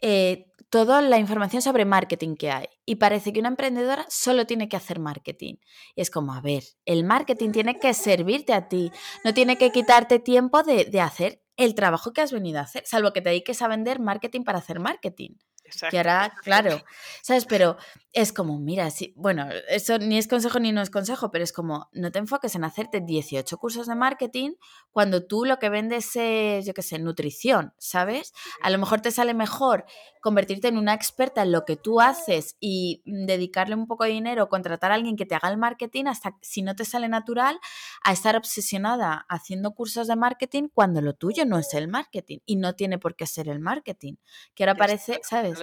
eh, 0.00 0.46
toda 0.70 1.02
la 1.02 1.18
información 1.18 1.62
sobre 1.62 1.84
marketing 1.84 2.36
que 2.36 2.50
hay. 2.50 2.66
Y 2.86 2.96
parece 2.96 3.32
que 3.32 3.40
una 3.40 3.48
emprendedora 3.48 4.06
solo 4.08 4.46
tiene 4.46 4.68
que 4.68 4.76
hacer 4.76 5.00
marketing. 5.00 5.56
Y 5.94 6.00
es 6.00 6.10
como, 6.10 6.32
a 6.32 6.40
ver, 6.40 6.62
el 6.86 7.04
marketing 7.04 7.50
tiene 7.50 7.78
que 7.78 7.92
servirte 7.92 8.52
a 8.52 8.68
ti, 8.68 8.90
no 9.24 9.34
tiene 9.34 9.58
que 9.58 9.72
quitarte 9.72 10.20
tiempo 10.20 10.62
de, 10.62 11.00
hacer 11.00 11.42
el 11.60 11.74
trabajo 11.74 12.12
que 12.12 12.22
has 12.22 12.32
venido 12.32 12.58
a 12.58 12.62
hacer, 12.62 12.82
salvo 12.86 13.12
que 13.12 13.20
te 13.20 13.28
dediques 13.28 13.60
a 13.62 13.68
vender 13.68 14.00
marketing 14.00 14.42
para 14.42 14.58
hacer 14.58 14.80
marketing. 14.80 15.36
Exacto. 15.64 15.94
Y 15.94 15.98
ahora, 15.98 16.32
claro, 16.42 16.82
¿sabes? 17.22 17.44
Pero 17.44 17.76
es 18.12 18.32
como, 18.32 18.58
mira, 18.58 18.90
sí, 18.90 19.14
bueno, 19.16 19.46
eso 19.68 19.98
ni 19.98 20.18
es 20.18 20.26
consejo 20.26 20.58
ni 20.58 20.72
no 20.72 20.82
es 20.82 20.90
consejo, 20.90 21.30
pero 21.30 21.44
es 21.44 21.52
como, 21.52 21.88
no 21.92 22.10
te 22.10 22.18
enfoques 22.18 22.56
en 22.56 22.64
hacerte 22.64 23.00
18 23.00 23.56
cursos 23.56 23.86
de 23.86 23.94
marketing 23.94 24.54
cuando 24.90 25.24
tú 25.24 25.44
lo 25.44 25.60
que 25.60 25.68
vendes 25.68 26.10
es, 26.16 26.66
yo 26.66 26.74
qué 26.74 26.82
sé, 26.82 26.98
nutrición, 26.98 27.72
¿sabes? 27.78 28.32
A 28.62 28.70
lo 28.70 28.78
mejor 28.78 29.00
te 29.00 29.12
sale 29.12 29.32
mejor 29.32 29.84
convertirte 30.20 30.66
en 30.66 30.76
una 30.76 30.92
experta 30.92 31.42
en 31.42 31.52
lo 31.52 31.64
que 31.64 31.76
tú 31.76 32.00
haces 32.00 32.56
y 32.58 33.02
dedicarle 33.04 33.76
un 33.76 33.86
poco 33.86 34.04
de 34.04 34.10
dinero, 34.10 34.48
contratar 34.48 34.90
a 34.90 34.94
alguien 34.96 35.16
que 35.16 35.24
te 35.24 35.36
haga 35.36 35.48
el 35.48 35.56
marketing 35.56 36.06
hasta, 36.06 36.36
si 36.42 36.62
no 36.62 36.74
te 36.74 36.84
sale 36.84 37.08
natural, 37.08 37.60
a 38.02 38.12
estar 38.12 38.34
obsesionada 38.36 39.24
haciendo 39.28 39.72
cursos 39.72 40.08
de 40.08 40.16
marketing 40.16 40.68
cuando 40.74 41.00
lo 41.00 41.14
tuyo 41.14 41.44
no 41.50 41.58
es 41.58 41.74
el 41.74 41.88
marketing 41.88 42.38
y 42.46 42.56
no 42.56 42.74
tiene 42.74 42.98
por 42.98 43.16
qué 43.16 43.26
ser 43.26 43.48
el 43.48 43.58
marketing. 43.58 44.14
Que 44.54 44.62
ahora 44.62 44.76
parece, 44.76 45.20
¿sabes? 45.22 45.58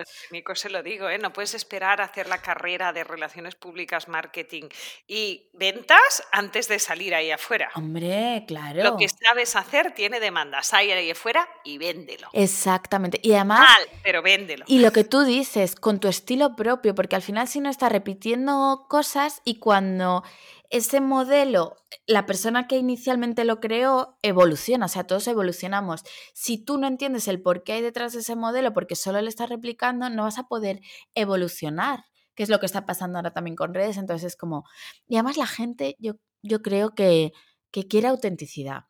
se 0.55 0.69
lo 0.69 0.83
digo, 0.83 1.09
¿eh? 1.09 1.17
No 1.17 1.31
puedes 1.31 1.53
esperar 1.53 2.01
a 2.01 2.05
hacer 2.05 2.27
la 2.27 2.39
carrera 2.39 2.91
de 2.91 3.03
relaciones 3.03 3.55
públicas, 3.55 4.07
marketing 4.07 4.63
y 5.07 5.49
ventas 5.53 6.23
antes 6.31 6.67
de 6.67 6.79
salir 6.79 7.15
ahí 7.15 7.31
afuera. 7.31 7.69
Hombre, 7.75 8.43
claro. 8.47 8.83
Lo 8.83 8.97
que 8.97 9.07
sabes 9.07 9.55
hacer 9.55 9.93
tiene 9.93 10.19
demandas. 10.19 10.67
Sal 10.67 10.91
ahí 10.91 11.11
afuera 11.11 11.47
y 11.63 11.77
véndelo. 11.77 12.29
Exactamente. 12.33 13.19
Y 13.23 13.33
además. 13.33 13.61
Mal, 13.61 13.99
pero 14.03 14.21
véndelo. 14.21 14.65
Y 14.67 14.79
lo 14.79 14.91
que 14.91 15.03
tú 15.03 15.23
dices, 15.23 15.75
con 15.75 15.99
tu 15.99 16.07
estilo 16.07 16.55
propio, 16.55 16.93
porque 16.93 17.15
al 17.15 17.21
final 17.21 17.47
si 17.47 17.61
no 17.61 17.69
estás 17.69 17.91
repitiendo 17.91 18.85
cosas 18.89 19.41
y 19.45 19.59
cuando 19.59 20.23
ese 20.69 21.01
modelo, 21.01 21.77
la 22.05 22.25
persona 22.25 22.67
que 22.67 22.77
inicialmente 22.77 23.45
lo 23.45 23.59
creó, 23.59 24.17
evoluciona, 24.21 24.85
o 24.87 24.89
sea, 24.89 25.05
todos 25.05 25.27
evolucionamos. 25.27 26.03
Si 26.33 26.57
tú 26.57 26.77
no 26.77 26.87
entiendes 26.87 27.27
el 27.27 27.41
por 27.41 27.63
qué 27.63 27.73
hay 27.73 27.81
detrás 27.81 28.13
de 28.13 28.19
ese 28.19 28.35
modelo, 28.35 28.73
porque 28.73 28.95
solo 28.95 29.21
le 29.21 29.29
estás 29.29 29.49
replicando, 29.49 30.09
no 30.09 30.23
vas 30.23 30.39
a 30.39 30.47
poder 30.47 30.81
evolucionar 31.15 32.05
que 32.37 32.43
es 32.43 32.49
lo 32.49 32.59
que 32.59 32.67
está 32.67 32.85
pasando 32.85 33.17
ahora 33.17 33.33
también 33.33 33.55
con 33.55 33.73
redes. 33.73 33.97
Entonces 33.97 34.33
es 34.33 34.37
como, 34.37 34.63
y 35.07 35.15
además 35.15 35.37
la 35.37 35.47
gente, 35.47 35.95
yo, 35.99 36.13
yo 36.43 36.61
creo 36.61 36.93
que, 36.93 37.33
que 37.71 37.87
quiere 37.87 38.07
autenticidad. 38.07 38.85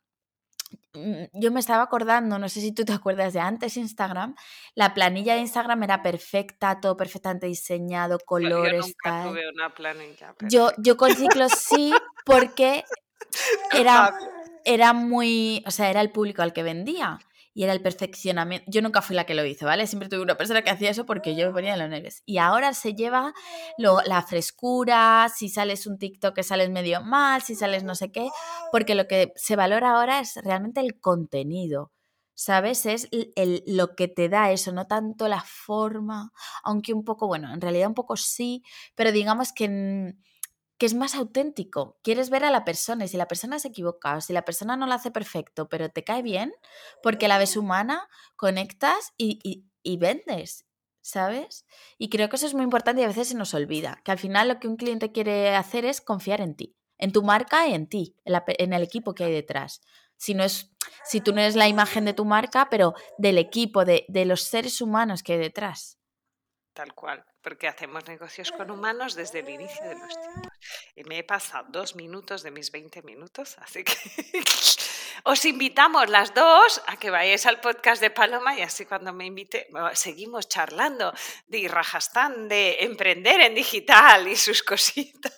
Mm, 0.98 1.40
yo 1.40 1.50
me 1.52 1.60
estaba 1.60 1.82
acordando, 1.84 2.38
no 2.38 2.48
sé 2.48 2.60
si 2.60 2.72
tú 2.72 2.84
te 2.84 2.92
acuerdas 2.92 3.32
de 3.32 3.40
antes 3.40 3.76
Instagram, 3.76 4.34
la 4.74 4.94
planilla 4.94 5.34
de 5.34 5.40
Instagram 5.40 5.82
era 5.84 6.02
perfecta, 6.02 6.80
todo 6.80 6.96
perfectamente 6.96 7.46
diseñado, 7.46 8.18
colores. 8.18 8.86
Yo 8.86 8.92
nunca 9.10 9.28
tuve 9.28 9.48
una 9.48 9.74
planilla. 9.74 10.34
Yo, 10.40 10.72
yo 10.78 10.96
con 10.96 11.14
ciclos 11.14 11.52
sí, 11.52 11.92
porque 12.24 12.84
era, 13.72 14.12
era 14.64 14.92
muy, 14.92 15.62
o 15.66 15.70
sea, 15.70 15.90
era 15.90 16.00
el 16.00 16.10
público 16.10 16.42
al 16.42 16.52
que 16.52 16.62
vendía 16.62 17.18
y 17.58 17.64
era 17.64 17.72
el 17.72 17.82
perfeccionamiento. 17.82 18.70
Yo 18.70 18.82
nunca 18.82 19.02
fui 19.02 19.16
la 19.16 19.24
que 19.24 19.34
lo 19.34 19.44
hizo, 19.44 19.66
¿vale? 19.66 19.88
Siempre 19.88 20.08
tuve 20.08 20.22
una 20.22 20.36
persona 20.36 20.62
que 20.62 20.70
hacía 20.70 20.90
eso 20.90 21.06
porque 21.06 21.34
yo 21.34 21.48
me 21.48 21.52
ponía 21.52 21.76
los 21.76 21.88
nervios. 21.88 22.22
Y 22.24 22.38
ahora 22.38 22.72
se 22.72 22.94
lleva 22.94 23.34
la 23.76 24.22
frescura, 24.22 25.28
si 25.34 25.48
sales 25.48 25.84
un 25.88 25.98
TikTok 25.98 26.36
que 26.36 26.44
sales 26.44 26.70
medio 26.70 27.02
mal, 27.02 27.42
si 27.42 27.56
sales 27.56 27.82
no 27.82 27.96
sé 27.96 28.12
qué, 28.12 28.28
porque 28.70 28.94
lo 28.94 29.08
que 29.08 29.32
se 29.34 29.56
valora 29.56 29.90
ahora 29.90 30.20
es 30.20 30.36
realmente 30.36 30.78
el 30.80 31.00
contenido. 31.00 31.90
¿Sabes? 32.34 32.86
Es 32.86 33.08
el, 33.10 33.64
lo 33.66 33.96
que 33.96 34.06
te 34.06 34.28
da 34.28 34.52
eso, 34.52 34.70
no 34.70 34.86
tanto 34.86 35.26
la 35.26 35.42
forma, 35.44 36.30
aunque 36.62 36.94
un 36.94 37.02
poco, 37.02 37.26
bueno, 37.26 37.52
en 37.52 37.60
realidad 37.60 37.88
un 37.88 37.94
poco 37.94 38.16
sí, 38.16 38.62
pero 38.94 39.10
digamos 39.10 39.52
que 39.52 40.14
que 40.78 40.86
es 40.86 40.94
más 40.94 41.14
auténtico. 41.14 41.98
Quieres 42.02 42.30
ver 42.30 42.44
a 42.44 42.50
la 42.50 42.64
persona 42.64 43.04
y 43.04 43.08
si 43.08 43.16
la 43.16 43.28
persona 43.28 43.58
se 43.58 43.68
equivoca 43.68 44.16
o 44.16 44.20
si 44.20 44.32
la 44.32 44.44
persona 44.44 44.76
no 44.76 44.86
lo 44.86 44.94
hace 44.94 45.10
perfecto, 45.10 45.68
pero 45.68 45.90
te 45.90 46.04
cae 46.04 46.22
bien, 46.22 46.54
porque 47.02 47.28
la 47.28 47.38
ves 47.38 47.56
humana, 47.56 48.08
conectas 48.36 49.12
y, 49.16 49.64
vendes, 49.98 50.66
¿sabes? 51.00 51.66
Y 51.98 52.10
creo 52.10 52.28
que 52.28 52.36
eso 52.36 52.46
es 52.46 52.54
muy 52.54 52.62
importante 52.62 53.02
y 53.02 53.04
a 53.04 53.08
veces 53.08 53.28
se 53.28 53.34
nos 53.34 53.54
olvida, 53.54 54.00
que 54.04 54.12
al 54.12 54.18
final 54.18 54.48
lo 54.48 54.60
que 54.60 54.68
un 54.68 54.76
cliente 54.76 55.10
quiere 55.10 55.56
hacer 55.56 55.84
es 55.84 56.00
confiar 56.00 56.40
en 56.40 56.54
ti, 56.54 56.76
en 56.96 57.12
tu 57.12 57.22
marca 57.22 57.66
y 57.66 57.74
en 57.74 57.88
ti, 57.88 58.16
en, 58.24 58.72
el 58.72 58.82
equipo 58.82 59.14
que 59.14 59.24
hay 59.24 59.32
detrás. 59.32 59.80
Si, 60.16 60.34
no 60.34 60.44
es, 60.44 60.70
si 61.04 61.20
tú 61.20 61.32
no 61.32 61.40
eres 61.40 61.56
la 61.56 61.68
imagen 61.68 62.04
de 62.04 62.12
tu 62.12 62.24
marca, 62.24 62.68
pero 62.70 62.94
del 63.18 63.38
equipo, 63.38 63.84
de, 63.84 64.04
de 64.08 64.24
los 64.24 64.42
seres 64.42 64.80
humanos 64.80 65.22
que 65.22 65.34
hay 65.34 65.38
detrás. 65.38 65.98
Tal 66.72 66.94
cual 66.94 67.24
porque 67.48 67.66
hacemos 67.66 68.06
negocios 68.06 68.52
con 68.52 68.70
humanos 68.70 69.14
desde 69.14 69.38
el 69.38 69.48
inicio 69.48 69.82
de 69.82 69.94
los 69.94 70.20
tiempos. 70.20 70.52
Y 70.94 71.04
me 71.04 71.16
he 71.16 71.24
pasado 71.24 71.64
dos 71.70 71.96
minutos 71.96 72.42
de 72.42 72.50
mis 72.50 72.70
20 72.70 73.00
minutos, 73.00 73.56
así 73.62 73.84
que 73.84 73.94
os 75.24 75.44
invitamos 75.46 76.10
las 76.10 76.34
dos 76.34 76.82
a 76.86 76.98
que 76.98 77.08
vayáis 77.08 77.46
al 77.46 77.58
podcast 77.60 78.02
de 78.02 78.10
Paloma 78.10 78.54
y 78.54 78.60
así 78.60 78.84
cuando 78.84 79.14
me 79.14 79.24
invite 79.24 79.66
seguimos 79.94 80.46
charlando 80.46 81.14
de 81.46 81.66
Rajastán, 81.68 82.48
de 82.48 82.80
emprender 82.80 83.40
en 83.40 83.54
digital 83.54 84.28
y 84.28 84.36
sus 84.36 84.62
cositas. 84.62 85.32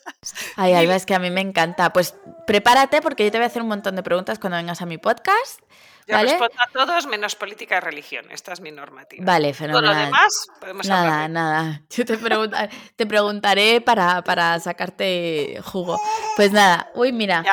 Ay, 0.56 0.72
Alba, 0.72 0.96
es 0.96 1.06
que 1.06 1.14
a 1.14 1.20
mí 1.20 1.30
me 1.30 1.42
encanta. 1.42 1.92
Pues 1.92 2.16
prepárate 2.44 3.02
porque 3.02 3.24
yo 3.24 3.30
te 3.30 3.38
voy 3.38 3.44
a 3.44 3.46
hacer 3.46 3.62
un 3.62 3.68
montón 3.68 3.94
de 3.94 4.02
preguntas 4.02 4.40
cuando 4.40 4.56
vengas 4.56 4.82
a 4.82 4.86
mi 4.86 4.98
podcast 4.98 5.60
yo 6.10 6.18
respondo 6.22 6.54
a 6.58 6.66
todos 6.72 7.06
menos 7.06 7.36
política 7.36 7.76
y 7.76 7.80
religión. 7.80 8.26
Esta 8.30 8.52
es 8.52 8.60
mi 8.60 8.70
normativa. 8.70 9.24
Vale, 9.24 9.54
fenomenal. 9.54 9.84
Todo 9.84 9.94
lo 9.94 10.04
demás 10.04 10.46
podemos 10.60 10.86
nada, 10.86 11.24
hablar. 11.24 11.30
Nada, 11.30 11.82
Yo 11.90 12.04
te, 12.04 12.18
te 12.96 13.06
preguntaré 13.06 13.80
para, 13.80 14.22
para, 14.22 14.58
sacarte 14.60 15.60
jugo. 15.64 16.00
Pues 16.36 16.52
nada, 16.52 16.90
uy, 16.94 17.12
mira, 17.12 17.44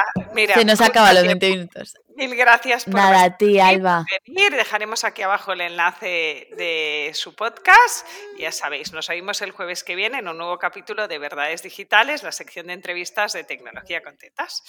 se 0.54 0.66
nos 0.66 0.82
acaban 0.82 1.16
los 1.16 1.26
20 1.26 1.50
minutos. 1.50 1.96
Mil 2.18 2.36
gracias 2.36 2.86
por 2.86 2.96
Nada, 2.96 3.26
a 3.26 3.38
ti, 3.38 3.60
Alba. 3.60 4.04
venir. 4.26 4.52
Dejaremos 4.52 5.04
aquí 5.04 5.22
abajo 5.22 5.54
el 5.54 5.62
enlace 5.62 6.50
de 6.58 7.12
su 7.14 7.36
podcast. 7.36 8.08
Ya 8.40 8.52
sabéis, 8.52 8.92
nos 8.92 9.08
oímos 9.10 9.44
el 9.44 9.52
jueves 9.52 9.84
que 9.84 9.94
viene 9.96 10.18
en 10.18 10.28
un 10.28 10.36
nuevo 10.36 10.58
capítulo 10.58 11.08
de 11.08 11.20
Verdades 11.20 11.62
Digitales, 11.62 12.24
la 12.24 12.32
sección 12.32 12.68
de 12.68 12.74
entrevistas 12.74 13.34
de 13.34 13.44
tecnología 13.44 14.02
con 14.02 14.18
tetas. 14.18 14.64